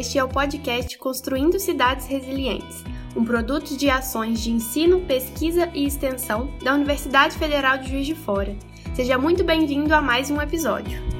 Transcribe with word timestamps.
Este 0.00 0.18
é 0.18 0.24
o 0.24 0.28
podcast 0.28 0.96
Construindo 0.96 1.60
Cidades 1.60 2.06
Resilientes, 2.06 2.82
um 3.14 3.22
produto 3.22 3.76
de 3.76 3.90
ações 3.90 4.40
de 4.40 4.50
ensino, 4.50 5.00
pesquisa 5.00 5.70
e 5.74 5.84
extensão 5.84 6.50
da 6.62 6.72
Universidade 6.72 7.36
Federal 7.36 7.76
de 7.76 7.90
Juiz 7.90 8.06
de 8.06 8.14
Fora. 8.14 8.56
Seja 8.94 9.18
muito 9.18 9.44
bem-vindo 9.44 9.94
a 9.94 10.00
mais 10.00 10.30
um 10.30 10.40
episódio. 10.40 11.19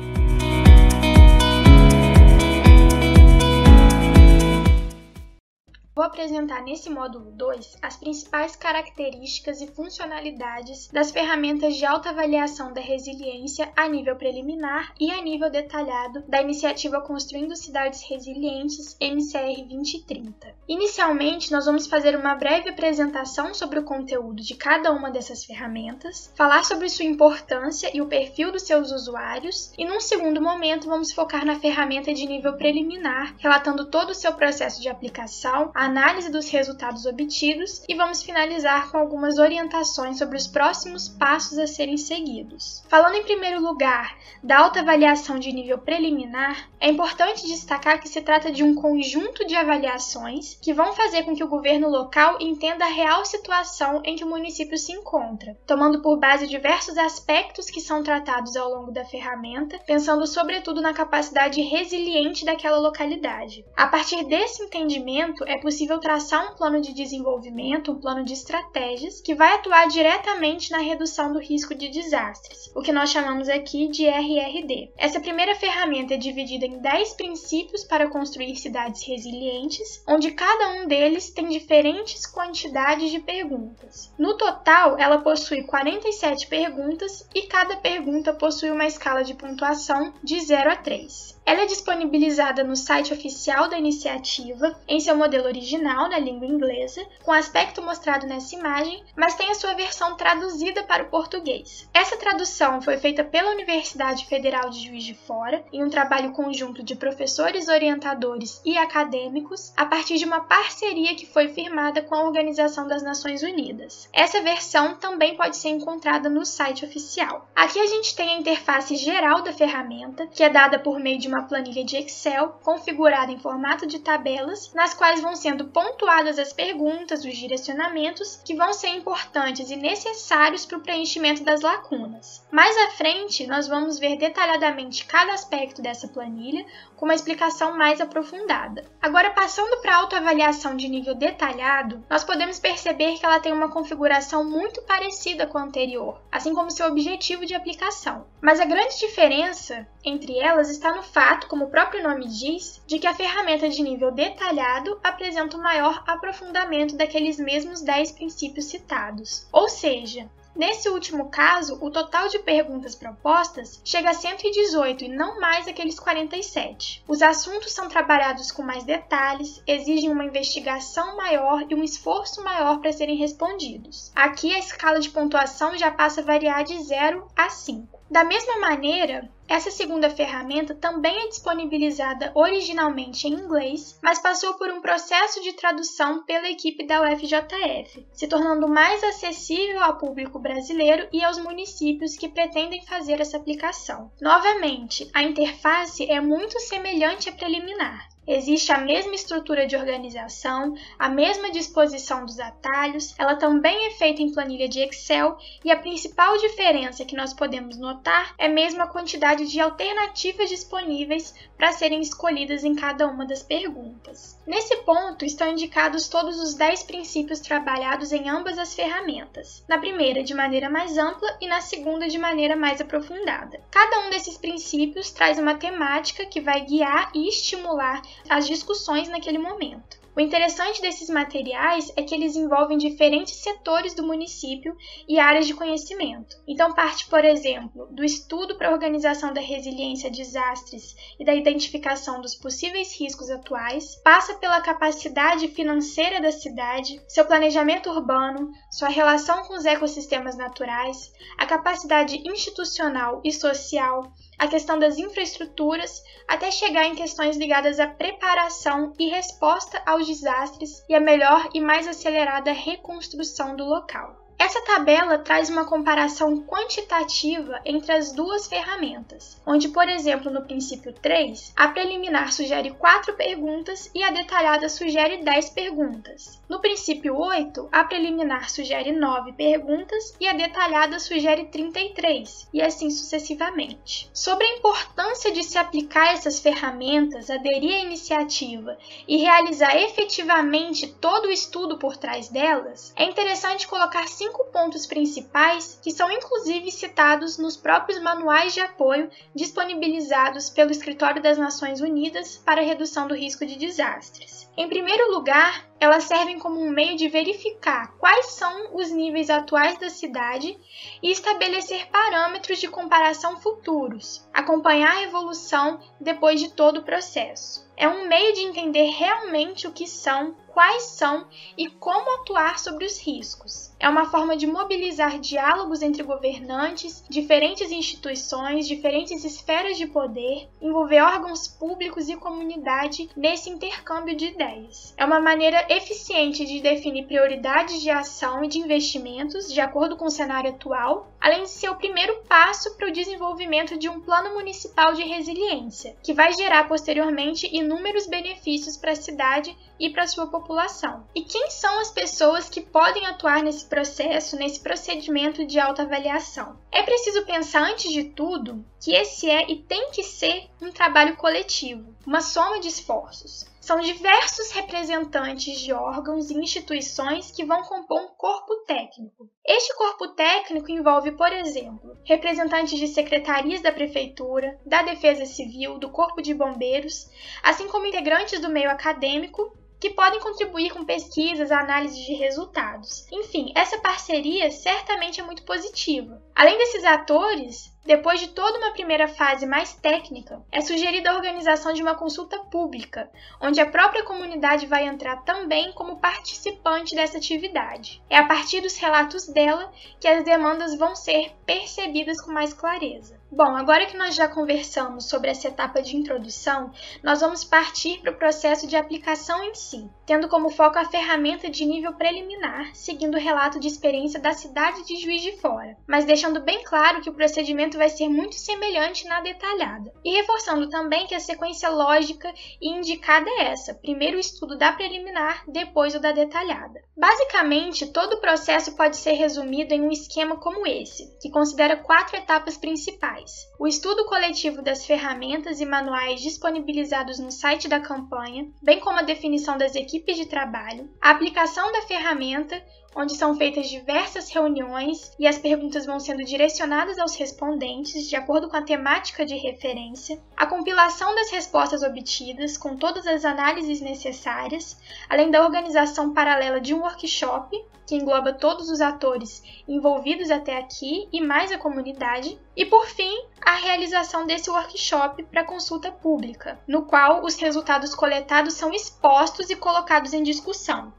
Vou 5.93 6.04
apresentar 6.04 6.62
nesse 6.62 6.88
módulo 6.88 7.32
2 7.32 7.79
as 7.82 7.96
principais 7.96 8.54
características 8.54 9.61
e 9.61 9.66
funcionalidades 9.66 10.89
das 10.89 11.11
ferramentas 11.11 11.75
de 11.75 11.84
autoavaliação 11.84 12.72
da 12.72 12.81
resiliência 12.81 13.71
a 13.76 13.89
nível 13.89 14.14
preliminar 14.14 14.95
e 15.00 15.11
a 15.11 15.21
nível 15.21 15.50
detalhado 15.50 16.22
da 16.29 16.40
iniciativa 16.40 17.00
Construindo 17.00 17.57
Cidades 17.57 18.08
Resilientes 18.08 18.96
MCR 19.00 19.64
2030. 19.68 20.54
Inicialmente, 20.68 21.50
nós 21.50 21.67
vamos 21.67 21.89
fazer 21.89 22.17
uma 22.17 22.36
breve 22.36 22.70
apresentação 22.70 23.53
sobre 23.53 23.81
o 23.81 23.84
conteúdo 23.84 24.43
de 24.43 24.54
cada 24.54 24.93
uma 24.93 25.11
dessas 25.11 25.45
ferramentas, 25.45 26.32
falar 26.36 26.64
sobre 26.64 26.89
sua 26.89 27.04
importância 27.04 27.90
e 27.93 28.00
o 28.00 28.07
perfil 28.07 28.53
dos 28.53 28.62
seus 28.62 28.93
usuários, 28.93 29.72
e 29.76 29.84
num 29.84 30.00
segundo 30.00 30.40
momento 30.40 30.89
vamos 30.89 31.12
focar 31.12 31.45
na 31.45 31.59
ferramenta 31.59 32.14
de 32.14 32.27
nível 32.27 32.56
preliminar, 32.56 33.34
relatando 33.39 33.91
todo 33.91 34.11
o 34.11 34.14
seu 34.14 34.33
processo 34.34 34.81
de 34.81 34.89
aplicação, 34.89 35.72
análise 35.80 36.30
dos 36.30 36.50
resultados 36.50 37.06
obtidos 37.06 37.83
e 37.89 37.94
vamos 37.94 38.22
finalizar 38.22 38.91
com 38.91 38.98
algumas 38.98 39.39
orientações 39.39 40.19
sobre 40.19 40.36
os 40.36 40.47
próximos 40.47 41.08
passos 41.08 41.58
a 41.58 41.66
serem 41.66 41.97
seguidos. 41.97 42.84
Falando 42.86 43.14
em 43.14 43.22
primeiro 43.22 43.62
lugar 43.62 44.14
da 44.44 44.59
autoavaliação 44.59 45.39
de 45.39 45.50
nível 45.50 45.78
preliminar, 45.78 46.69
é 46.78 46.91
importante 46.91 47.47
destacar 47.47 47.98
que 47.98 48.11
se 48.11 48.20
trata 48.20 48.53
de 48.53 48.62
um 48.62 48.75
conjunto 48.75 49.47
de 49.47 49.56
avaliações 49.56 50.59
que 50.61 50.75
vão 50.75 50.92
fazer 50.92 51.22
com 51.22 51.34
que 51.34 51.45
o 51.45 51.48
governo 51.48 51.89
local 51.89 52.37
entenda 52.41 52.84
a 52.84 52.89
real 52.89 53.25
situação 53.25 54.03
em 54.05 54.17
que 54.17 54.25
o 54.25 54.28
município 54.28 54.77
se 54.77 54.92
encontra, 54.92 55.56
tomando 55.67 56.03
por 56.03 56.19
base 56.19 56.47
diversos 56.47 56.98
aspectos 56.98 57.70
que 57.70 57.81
são 57.81 58.03
tratados 58.03 58.55
ao 58.55 58.69
longo 58.69 58.92
da 58.92 59.05
ferramenta, 59.06 59.78
pensando 59.87 60.27
sobretudo 60.27 60.83
na 60.83 60.92
capacidade 60.92 61.62
resiliente 61.62 62.44
daquela 62.44 62.78
localidade. 62.78 63.65
A 63.75 63.87
partir 63.87 64.25
desse 64.25 64.62
entendimento, 64.62 65.42
é 65.44 65.56
possível 65.56 65.70
possível 65.71 66.01
traçar 66.01 66.51
um 66.51 66.57
plano 66.57 66.81
de 66.81 66.93
desenvolvimento, 66.93 67.93
um 67.93 68.01
plano 68.01 68.25
de 68.25 68.33
estratégias 68.33 69.21
que 69.21 69.37
vai 69.37 69.55
atuar 69.55 69.87
diretamente 69.87 70.73
na 70.73 70.79
redução 70.79 71.33
do 71.33 71.39
risco 71.39 71.77
de 71.77 71.89
desastres, 71.89 72.73
o 72.75 72.83
que 72.83 72.91
nós 72.91 73.11
chamamos 73.11 73.49
aqui 73.49 73.87
de 73.87 74.05
RRD. 74.05 74.91
Essa 74.99 75.21
primeira 75.21 75.55
ferramenta 75.55 76.15
é 76.15 76.17
dividida 76.17 76.67
em 76.67 76.81
10 76.81 77.12
princípios 77.12 77.85
para 77.85 78.11
construir 78.11 78.57
cidades 78.57 79.07
resilientes, 79.07 80.03
onde 80.09 80.33
cada 80.33 80.71
um 80.71 80.89
deles 80.89 81.31
tem 81.31 81.47
diferentes 81.47 82.27
quantidades 82.27 83.12
de 83.12 83.21
perguntas. 83.21 84.12
No 84.19 84.37
total, 84.37 84.99
ela 84.99 85.19
possui 85.19 85.62
47 85.62 86.49
perguntas 86.49 87.25
e 87.33 87.43
cada 87.43 87.77
pergunta 87.77 88.34
possui 88.34 88.73
uma 88.73 88.87
escala 88.87 89.23
de 89.23 89.34
pontuação 89.34 90.12
de 90.21 90.41
0 90.41 90.69
a 90.69 90.77
3. 90.77 91.39
Ela 91.45 91.63
é 91.63 91.67
disponibilizada 91.67 92.63
no 92.63 92.77
site 92.77 93.13
oficial 93.13 93.69
da 93.69 93.79
iniciativa, 93.79 94.79
em 94.87 95.01
seu 95.01 95.17
modelo 95.17 95.47
original 95.47 96.09
na 96.09 96.19
língua 96.19 96.47
inglesa, 96.47 97.05
com 97.25 97.33
aspecto 97.33 97.83
mostrado 97.83 98.27
nessa 98.27 98.55
imagem, 98.55 99.03
mas 99.17 99.35
tem 99.35 99.51
a 99.51 99.55
sua 99.55 99.75
versão 99.75 100.17
traduzida 100.17 100.83
para 100.85 101.03
o 101.03 101.09
português. 101.09 101.89
Essa 101.93 102.17
tradução 102.17 102.81
foi 102.81 102.99
feita 102.99 103.25
pela 103.25 103.51
Universidade 103.51 104.27
Federal 104.27 104.71
de 104.71 104.87
Juiz 104.87 105.03
de 105.03 105.15
Fora, 105.15 105.65
em 105.73 105.83
um 105.83 105.91
trabalho 105.91 106.33
conjunto 106.33 106.83
de 106.83 106.95
professores, 106.95 107.69
orientadores 107.69 108.61
e 108.65 108.77
acadêmicos, 108.77 109.73
a 109.77 109.87
partir 109.87 110.19
de 110.19 110.25
uma 110.25 110.41
parceria 110.41 111.15
que 111.15 111.27
foi 111.27 111.49
firmada 111.49 112.03
com 112.03 112.15
a 112.15 112.25
Organização 112.25 112.87
das 112.87 113.03
Nações 113.03 113.43
Unidas. 113.43 114.09
Essa 114.12 114.41
versão 114.41 114.95
também 114.97 115.37
pode 115.37 115.56
ser 115.56 115.71
encontrada 115.71 116.29
no 116.29 116.45
site 116.45 116.84
oficial. 116.84 117.49
Aqui 117.56 117.79
a 117.79 117.87
gente 117.87 118.15
tem 118.15 118.29
a 118.31 118.39
interface 118.39 118.95
geral 118.97 119.43
da 119.43 119.53
ferramenta, 119.53 120.27
que 120.27 120.43
é 120.43 120.49
dada 120.49 120.79
por 120.79 121.00
meio 121.00 121.19
de 121.19 121.30
uma 121.31 121.45
planilha 121.45 121.85
de 121.85 121.97
Excel 121.97 122.49
configurada 122.63 123.33
em 123.33 123.39
formato 123.39 123.87
de 123.87 124.01
tabelas, 124.01 124.73
nas 124.75 124.93
quais 124.93 125.21
vão 125.21 125.35
sendo 125.35 125.67
pontuadas 125.67 126.39
as 126.39 126.53
perguntas, 126.53 127.25
os 127.25 127.37
direcionamentos 127.37 128.41
que 128.45 128.55
vão 128.55 128.73
ser 128.73 128.89
importantes 128.89 129.71
e 129.71 129.77
necessários 129.77 130.67
para 130.67 130.79
o 130.79 130.83
preenchimento 130.83 131.43
das 131.43 131.63
lacunas. 131.63 132.47
Mais 132.51 132.77
à 132.77 132.91
frente, 132.91 133.47
nós 133.47 133.69
vamos 133.69 133.99
ver 133.99 134.17
detalhadamente 134.17 135.07
cada 135.07 135.33
aspecto 135.33 135.81
dessa 135.81 136.09
planilha 136.09 136.65
com 136.97 137.07
uma 137.07 137.15
explicação 137.15 137.77
mais 137.79 138.01
aprofundada. 138.01 138.85
Agora, 139.01 139.31
passando 139.31 139.81
para 139.81 139.95
a 139.95 139.99
autoavaliação 139.99 140.77
de 140.77 140.89
nível 140.89 141.15
detalhado, 141.15 142.05
nós 142.11 142.25
podemos 142.25 142.59
perceber 142.59 143.19
que 143.19 143.25
ela 143.25 143.41
tem 143.41 143.53
uma 143.53 143.71
configuração 143.71 144.45
muito 144.45 144.83
parecida 144.83 145.47
com 145.47 145.57
a 145.57 145.62
anterior, 145.62 146.21
assim 146.31 146.55
como 146.55 146.71
seu 146.71 146.87
objetivo 146.87 147.47
de 147.47 147.55
aplicação. 147.55 148.27
Mas 148.41 148.61
a 148.61 148.65
grande 148.65 148.99
diferença 148.99 149.87
entre 150.05 150.39
elas 150.39 150.71
está 150.71 150.95
no 150.95 151.03
fato, 151.03 151.19
como 151.48 151.66
o 151.66 151.70
próprio 151.70 152.03
nome 152.03 152.26
diz, 152.28 152.82
de 152.86 152.98
que 152.98 153.06
a 153.06 153.12
ferramenta 153.14 153.69
de 153.69 153.82
nível 153.82 154.10
detalhado 154.10 154.98
apresenta 155.04 155.56
um 155.56 155.62
maior 155.62 156.03
aprofundamento 156.06 156.97
daqueles 156.97 157.38
mesmos 157.38 157.82
10 157.82 158.12
princípios 158.12 158.64
citados. 158.64 159.47
Ou 159.53 159.69
seja, 159.69 160.31
Nesse 160.54 160.88
último 160.88 161.31
caso, 161.31 161.78
o 161.81 161.91
total 161.91 162.28
de 162.28 162.41
perguntas 162.41 162.97
propostas 162.97 163.81
chega 163.84 164.10
a 164.10 164.14
118 164.14 165.04
e 165.04 165.08
não 165.08 165.38
mais 165.41 165.69
aqueles 165.69 165.98
47. 165.98 167.04
Os 167.06 167.22
assuntos 167.22 167.72
são 167.72 167.88
trabalhados 167.88 168.50
com 168.50 168.62
mais 168.62 168.82
detalhes, 168.82 169.62
exigem 169.64 170.10
uma 170.10 170.25
investigação 170.25 171.16
maior 171.16 171.64
e 171.69 171.75
um 171.75 171.84
esforço 171.84 172.42
maior 172.42 172.81
para 172.81 172.92
serem 172.92 173.16
respondidos. 173.16 174.10
Aqui 174.14 174.52
a 174.52 174.58
escala 174.58 174.98
de 174.98 175.10
pontuação 175.10 175.78
já 175.78 175.91
passa 175.91 176.20
a 176.20 176.25
variar 176.25 176.64
de 176.64 176.82
0 176.82 177.26
a 177.37 177.48
5. 177.48 178.00
Da 178.10 178.25
mesma 178.25 178.58
maneira, 178.58 179.31
essa 179.50 179.69
segunda 179.69 180.09
ferramenta 180.09 180.77
também 180.77 181.25
é 181.25 181.27
disponibilizada 181.27 182.31
originalmente 182.37 183.27
em 183.27 183.33
inglês, 183.33 183.99
mas 184.00 184.21
passou 184.21 184.55
por 184.55 184.71
um 184.71 184.81
processo 184.81 185.43
de 185.43 185.55
tradução 185.55 186.25
pela 186.25 186.49
equipe 186.49 186.87
da 186.87 187.03
UFJF, 187.03 188.06
se 188.12 188.28
tornando 188.28 188.69
mais 188.69 189.03
acessível 189.03 189.83
ao 189.83 189.99
público 189.99 190.38
brasileiro 190.38 191.09
e 191.12 191.25
aos 191.25 191.37
municípios 191.37 192.15
que 192.15 192.28
pretendem 192.28 192.87
fazer 192.87 193.21
essa 193.21 193.38
aplicação. 193.38 194.12
Novamente, 194.21 195.11
a 195.12 195.25
interface 195.25 196.09
é 196.09 196.21
muito 196.21 196.61
semelhante 196.61 197.28
à 197.28 197.32
preliminar. 197.32 198.09
Existe 198.33 198.71
a 198.71 198.79
mesma 198.79 199.13
estrutura 199.17 199.67
de 199.67 199.75
organização, 199.75 200.77
a 200.97 201.09
mesma 201.09 201.51
disposição 201.51 202.25
dos 202.25 202.39
atalhos, 202.39 203.13
ela 203.19 203.35
também 203.35 203.89
é 203.89 203.91
feita 203.91 204.23
em 204.23 204.33
planilha 204.33 204.69
de 204.69 204.79
Excel 204.79 205.37
e 205.65 205.71
a 205.73 205.77
principal 205.77 206.39
diferença 206.39 207.05
que 207.05 207.17
nós 207.17 207.35
podemos 207.35 207.77
notar 207.77 208.33
é 208.39 208.47
mesmo 208.47 208.83
a 208.83 208.87
quantidade 208.87 209.49
de 209.49 209.59
alternativas 209.59 210.49
disponíveis 210.49 211.35
para 211.59 211.73
serem 211.73 212.01
escolhidas 212.01 212.63
em 212.63 212.77
cada 212.77 213.09
uma 213.09 213.27
das 213.27 213.43
perguntas. 213.43 214.39
Nesse 214.47 214.77
ponto 214.85 215.25
estão 215.25 215.51
indicados 215.51 216.07
todos 216.07 216.39
os 216.39 216.55
10 216.55 216.85
princípios 216.85 217.41
trabalhados 217.41 218.12
em 218.12 218.29
ambas 218.29 218.59
as 218.59 218.75
ferramentas, 218.75 219.65
na 219.69 219.79
primeira 219.79 220.23
de 220.23 220.35
maneira 220.35 220.71
mais 220.71 220.97
ampla 220.97 221.37
e 221.41 221.49
na 221.49 221.61
segunda 221.61 222.09
de 222.09 222.17
maneira 222.17 222.55
mais 222.55 222.81
aprofundada. 222.81 223.61
Cada 223.73 224.07
um 224.07 224.11
desses 224.11 224.39
princípios 224.39 225.11
traz 225.11 225.37
uma 225.37 225.57
temática 225.57 226.25
que 226.25 226.41
vai 226.41 226.61
guiar 226.61 227.11
e 227.12 227.29
estimular 227.29 228.01
as 228.28 228.47
discussões 228.47 229.08
naquele 229.08 229.38
momento. 229.38 230.00
O 230.16 230.20
interessante 230.20 230.82
desses 230.82 231.08
materiais 231.08 231.91
é 231.97 232.03
que 232.03 232.14
eles 232.14 232.34
envolvem 232.34 232.76
diferentes 232.76 233.36
setores 233.36 233.94
do 233.94 234.03
município 234.03 234.76
e 235.08 235.20
áreas 235.20 235.47
de 235.47 235.54
conhecimento. 235.54 236.36
Então, 236.48 236.75
parte, 236.75 237.06
por 237.06 237.25
exemplo, 237.25 237.87
do 237.93 238.05
estudo 238.05 238.56
para 238.56 238.69
a 238.69 238.72
organização 238.72 239.32
da 239.32 239.40
resiliência 239.40 240.11
a 240.11 240.12
desastres 240.12 240.96
e 241.19 241.25
da 241.25 241.34
identificação 241.34 242.20
dos 242.20 242.34
possíveis 242.34 242.99
riscos 243.00 243.31
atuais, 243.31 243.94
passa 244.02 244.34
pela 244.34 244.61
capacidade 244.61 245.46
financeira 245.49 246.20
da 246.20 246.32
cidade, 246.32 247.00
seu 247.08 247.25
planejamento 247.25 247.88
urbano, 247.88 248.50
sua 248.70 248.88
relação 248.88 249.44
com 249.44 249.55
os 249.55 249.64
ecossistemas 249.64 250.37
naturais, 250.37 251.12
a 251.38 251.46
capacidade 251.46 252.20
institucional 252.28 253.20
e 253.25 253.32
social, 253.32 254.12
a 254.40 254.48
questão 254.48 254.78
das 254.78 254.96
infraestruturas, 254.96 256.02
até 256.26 256.50
chegar 256.50 256.87
em 256.87 256.94
questões 256.94 257.37
ligadas 257.37 257.78
à 257.78 257.87
preparação 257.87 258.94
e 258.98 259.10
resposta 259.10 259.82
aos 259.84 260.06
desastres 260.06 260.82
e 260.88 260.94
a 260.94 261.00
melhor 261.00 261.50
e 261.52 261.60
mais 261.60 261.87
acelerada 261.87 262.50
reconstrução 262.50 263.54
do 263.54 263.66
local. 263.66 264.19
Essa 264.40 264.62
tabela 264.62 265.19
traz 265.19 265.50
uma 265.50 265.66
comparação 265.66 266.40
quantitativa 266.40 267.60
entre 267.62 267.92
as 267.92 268.10
duas 268.12 268.46
ferramentas, 268.46 269.38
onde, 269.46 269.69
por 269.69 269.87
exemplo, 269.87 270.31
no 270.31 270.46
princípio 270.46 270.94
3, 270.94 271.52
a 271.54 271.69
preliminar 271.69 272.32
sugere 272.32 272.70
4 272.70 273.12
perguntas 273.16 273.90
e 273.94 274.02
a 274.02 274.10
detalhada 274.10 274.70
sugere 274.70 275.19
10 275.19 275.50
perguntas. 275.50 276.40
No 276.48 276.58
princípio 276.58 277.14
8, 277.19 277.69
a 277.70 277.84
preliminar 277.84 278.48
sugere 278.48 278.92
9 278.92 279.34
perguntas 279.34 280.14
e 280.19 280.26
a 280.26 280.32
detalhada 280.32 280.98
sugere 280.98 281.44
33, 281.44 282.48
e 282.50 282.62
assim 282.62 282.88
sucessivamente. 282.88 284.08
Sobre 284.14 284.46
a 284.46 284.56
importância 284.56 285.31
de 285.32 285.44
se 285.44 285.58
aplicar 285.58 286.14
essas 286.14 286.40
ferramentas, 286.40 287.28
aderir 287.28 287.75
à 287.75 287.81
iniciativa 287.81 288.78
e 289.06 289.19
realizar 289.19 289.76
efetivamente 289.76 290.87
todo 290.94 291.26
o 291.26 291.31
estudo 291.31 291.76
por 291.76 291.98
trás 291.98 292.31
delas, 292.31 292.94
é 292.96 293.04
interessante 293.04 293.69
colocar 293.69 294.08
cinco 294.08 294.30
cinco 294.31 294.44
pontos 294.53 294.87
principais 294.87 295.79
que 295.82 295.91
são 295.91 296.11
inclusive 296.11 296.71
citados 296.71 297.37
nos 297.37 297.56
próprios 297.56 298.00
manuais 298.00 298.55
de 298.55 298.61
apoio 298.61 299.11
disponibilizados 299.35 300.49
pelo 300.49 300.71
Escritório 300.71 301.21
das 301.21 301.37
Nações 301.37 301.81
Unidas 301.81 302.37
para 302.37 302.61
a 302.61 302.65
redução 302.65 303.09
do 303.09 303.15
risco 303.15 303.44
de 303.44 303.56
desastres. 303.56 304.49
Em 304.61 304.69
primeiro 304.69 305.11
lugar, 305.11 305.71
elas 305.81 306.05
servem 306.05 306.39
como 306.39 306.61
um 306.61 306.69
meio 306.69 306.95
de 306.95 307.09
verificar 307.09 307.97
quais 307.97 308.27
são 308.33 308.77
os 308.77 308.91
níveis 308.91 309.31
atuais 309.31 309.79
da 309.79 309.89
cidade 309.89 310.55
e 311.03 311.11
estabelecer 311.11 311.89
parâmetros 311.89 312.59
de 312.59 312.69
comparação 312.69 313.41
futuros, 313.41 314.29
acompanhar 314.35 314.97
a 314.97 315.03
evolução 315.03 315.81
depois 315.99 316.39
de 316.39 316.51
todo 316.51 316.81
o 316.81 316.83
processo. 316.83 317.67
É 317.75 317.89
um 317.89 318.07
meio 318.07 318.35
de 318.35 318.43
entender 318.43 318.91
realmente 318.91 319.67
o 319.67 319.73
que 319.73 319.87
são, 319.87 320.37
quais 320.53 320.83
são 320.83 321.27
e 321.57 321.71
como 321.71 322.21
atuar 322.21 322.59
sobre 322.59 322.85
os 322.85 323.01
riscos. 323.01 323.75
É 323.81 323.89
uma 323.89 324.11
forma 324.11 324.37
de 324.37 324.47
mobilizar 324.47 325.19
diálogos 325.19 325.81
entre 325.81 326.03
governantes, 326.03 327.03
diferentes 327.09 327.71
instituições, 327.71 328.69
diferentes 328.69 329.25
esferas 329.25 329.79
de 329.79 329.87
poder, 329.87 330.51
envolver 330.61 331.01
órgãos 331.01 331.49
públicos 331.49 332.11
e 332.11 332.17
comunidade 332.17 333.09
nesse 333.17 333.49
intercâmbio 333.49 334.15
de 334.15 334.27
ideias. 334.27 334.50
É 334.97 335.05
uma 335.05 335.20
maneira 335.20 335.67
eficiente 335.69 336.44
de 336.44 336.61
definir 336.61 337.06
prioridades 337.06 337.81
de 337.81 337.91
ação 337.91 338.44
e 338.44 338.49
de 338.49 338.58
investimentos 338.58 339.52
de 339.52 339.61
acordo 339.61 339.97
com 339.97 340.06
o 340.06 340.11
cenário 340.11 340.50
atual, 340.50 341.12
além 341.20 341.43
de 341.43 341.50
ser 341.50 341.69
o 341.69 341.76
primeiro 341.76 342.23
passo 342.29 342.76
para 342.76 342.88
o 342.88 342.93
desenvolvimento 342.93 343.79
de 343.79 343.88
um 343.88 344.00
plano 344.00 344.35
municipal 344.35 344.93
de 344.94 345.02
resiliência, 345.02 345.97
que 346.02 346.14
vai 346.14 346.32
gerar 346.32 346.69
posteriormente 346.69 347.49
inúmeros 347.55 348.06
benefícios 348.06 348.76
para 348.76 348.93
a 348.93 348.97
cidade 348.97 349.56
e 349.79 349.88
para 349.91 350.06
sua 350.06 350.26
população. 350.26 351.06
E 351.14 351.23
quem 351.23 351.50
são 351.50 351.81
as 351.81 351.91
pessoas 351.91 352.49
que 352.49 352.61
podem 352.61 353.06
atuar 353.06 353.43
nesse 353.43 353.64
processo, 353.64 354.37
nesse 354.37 354.61
procedimento 354.61 355.47
de 355.47 355.58
autoavaliação? 355.58 356.58
É 356.70 356.82
preciso 356.82 357.25
pensar, 357.25 357.62
antes 357.62 357.91
de 357.91 358.05
tudo, 358.05 358.64
que 358.81 358.94
esse 358.94 359.29
é 359.31 359.50
e 359.50 359.56
tem 359.56 359.91
que 359.91 360.02
ser 360.02 360.49
um 360.61 360.70
trabalho 360.70 361.17
coletivo, 361.17 361.94
uma 362.06 362.20
soma 362.20 362.61
de 362.61 362.69
esforços. 362.69 363.50
São 363.61 363.79
diversos 363.79 364.51
representantes 364.53 365.61
de 365.61 365.73
órgãos 365.73 366.31
e 366.31 366.35
instituições 366.35 367.31
que 367.31 367.45
vão 367.45 367.62
compor 367.62 368.01
um 368.01 368.09
corpo 368.17 368.57
técnico. 368.67 369.29
Este 369.47 369.77
corpo 369.77 370.09
técnico 370.09 370.71
envolve, 370.71 371.12
por 371.12 371.31
exemplo, 371.31 371.95
representantes 372.05 372.79
de 372.79 372.89
secretarias 372.89 373.61
da 373.61 373.71
Prefeitura, 373.71 374.59
da 374.65 374.83
Defesa 374.83 375.27
Civil, 375.27 375.79
do 375.79 375.91
Corpo 375.91 376.23
de 376.23 376.33
Bombeiros, 376.33 377.11
assim 377.43 377.69
como 377.69 377.85
integrantes 377.85 378.41
do 378.41 378.49
meio 378.49 378.71
acadêmico 378.71 379.55
que 379.81 379.91
podem 379.91 380.21
contribuir 380.21 380.71
com 380.73 380.85
pesquisas, 380.85 381.51
análises 381.51 382.05
de 382.05 382.12
resultados. 382.12 383.07
Enfim, 383.11 383.51
essa 383.57 383.79
parceria 383.81 384.51
certamente 384.51 385.21
é 385.21 385.25
muito 385.25 385.43
positiva. 385.45 386.23
Além 386.35 386.59
desses 386.59 386.85
atores, 386.85 387.73
depois 387.85 388.21
de 388.21 388.29
toda 388.29 388.59
uma 388.59 388.73
primeira 388.73 389.09
fase 389.09 389.47
mais 389.47 389.75
técnica, 389.75 390.43
é 390.53 390.61
sugerida 390.61 391.11
a 391.11 391.17
organização 391.17 391.73
de 391.73 391.82
uma 391.82 391.94
consulta 391.94 392.38
pública, 392.38 393.11
onde 393.41 393.61
a 393.61 393.71
própria 393.71 394.05
comunidade 394.05 394.67
vai 394.67 394.87
entrar 394.87 395.23
também 395.25 395.73
como 395.73 395.99
participante 395.99 396.94
dessa 396.94 397.17
atividade. 397.17 398.03
É 398.09 398.19
a 398.19 398.27
partir 398.27 398.61
dos 398.61 398.77
relatos 398.77 399.27
dela 399.29 399.73
que 399.99 400.06
as 400.06 400.25
demandas 400.25 400.77
vão 400.79 400.94
ser 400.94 401.32
percebidas 401.47 402.21
com 402.21 402.31
mais 402.31 402.53
clareza. 402.53 403.19
Bom, 403.32 403.56
agora 403.56 403.87
que 403.87 403.97
nós 403.97 404.15
já 404.17 404.26
conversamos 404.26 405.09
sobre 405.09 405.31
essa 405.31 405.47
etapa 405.47 405.81
de 405.81 405.97
introdução, 405.97 406.73
nós 407.00 407.21
vamos 407.21 407.44
partir 407.44 408.00
para 408.00 408.11
o 408.11 408.17
processo 408.17 408.67
de 408.67 408.76
aplicação 408.76 409.43
em 409.44 409.55
si, 409.55 409.88
tendo 410.11 410.29
como 410.29 410.51
foco 410.51 410.77
a 410.77 410.85
ferramenta 410.85 411.49
de 411.49 411.65
nível 411.65 411.93
preliminar, 411.93 412.75
seguindo 412.75 413.15
o 413.15 413.21
relato 413.21 413.61
de 413.61 413.69
experiência 413.69 414.19
da 414.19 414.33
cidade 414.33 414.85
de 414.85 414.97
Juiz 414.97 415.23
de 415.23 415.37
Fora, 415.37 415.77
mas 415.87 416.05
deixando 416.05 416.43
bem 416.43 416.65
claro 416.65 417.01
que 417.01 417.09
o 417.09 417.15
procedimento 417.15 417.79
vai 417.79 417.89
ser 417.89 418.09
muito 418.09 418.35
semelhante 418.35 419.07
na 419.07 419.21
detalhada, 419.21 419.93
e 420.05 420.11
reforçando 420.11 420.69
também 420.69 421.07
que 421.07 421.15
a 421.15 421.21
sequência 421.21 421.69
lógica 421.69 422.29
e 422.61 422.71
indicada 422.71 423.31
é 423.31 423.53
essa: 423.53 423.73
primeiro 423.73 424.17
o 424.17 424.21
estudo 424.21 424.59
da 424.59 424.73
preliminar, 424.73 425.45
depois 425.47 425.95
o 425.95 426.01
da 426.01 426.11
detalhada. 426.11 426.83
Basicamente, 426.97 427.93
todo 427.93 428.15
o 428.15 428.21
processo 428.21 428.75
pode 428.75 428.97
ser 428.97 429.12
resumido 429.12 429.73
em 429.73 429.81
um 429.81 429.93
esquema 429.93 430.37
como 430.39 430.67
esse, 430.67 431.17
que 431.23 431.31
considera 431.31 431.77
quatro 431.77 432.17
etapas 432.17 432.57
principais 432.57 433.49
o 433.61 433.67
estudo 433.67 434.07
coletivo 434.07 434.62
das 434.62 434.87
ferramentas 434.87 435.61
e 435.61 435.67
manuais 435.67 436.23
disponibilizados 436.23 437.19
no 437.19 437.31
site 437.31 437.69
da 437.69 437.79
campanha, 437.79 438.51
bem 438.62 438.81
como 438.81 438.99
a 438.99 439.03
definição 439.03 439.59
das 439.59 439.75
equipes 439.75 440.17
de 440.17 440.25
trabalho, 440.25 440.89
a 440.99 441.11
aplicação 441.11 441.71
da 441.71 441.83
ferramenta, 441.83 442.59
onde 442.94 443.14
são 443.14 443.37
feitas 443.37 443.69
diversas 443.69 444.31
reuniões 444.31 445.12
e 445.19 445.26
as 445.26 445.38
perguntas 445.38 445.87
vão 445.87 446.00
sendo 446.00 446.25
direcionadas 446.25 446.98
aos 446.98 447.14
respondentes 447.14 448.08
de 448.08 448.16
acordo 448.16 448.48
com 448.48 448.56
a 448.56 448.62
temática 448.62 449.25
de 449.25 449.37
referência, 449.37 450.20
a 450.37 450.46
compilação 450.46 451.14
das 451.14 451.31
respostas 451.31 451.82
obtidas 451.82 452.56
com 452.56 452.76
todas 452.76 453.06
as 453.06 453.25
análises 453.25 453.81
necessárias, 453.81 454.76
além 455.08 455.31
da 455.31 455.42
organização 455.42 456.12
paralela 456.12 456.60
de 456.60 456.75
um 456.75 456.81
workshop 456.81 457.56
que 457.87 457.96
engloba 457.96 458.32
todos 458.32 458.70
os 458.70 458.81
atores 458.81 459.42
envolvidos 459.66 460.31
até 460.31 460.56
aqui 460.56 461.08
e 461.12 461.20
mais 461.20 461.50
a 461.50 461.58
comunidade, 461.58 462.38
e 462.56 462.64
por 462.64 462.87
fim, 462.87 463.12
a 463.40 463.56
realização 463.56 464.26
desse 464.26 464.48
workshop 464.48 465.25
para 465.25 465.42
consulta 465.42 465.90
pública, 465.90 466.60
no 466.69 466.82
qual 466.82 467.25
os 467.25 467.34
resultados 467.37 467.92
coletados 467.92 468.54
são 468.54 468.72
expostos 468.72 469.50
e 469.50 469.56
colocados 469.56 470.12
em 470.12 470.22
discussão. 470.22 470.92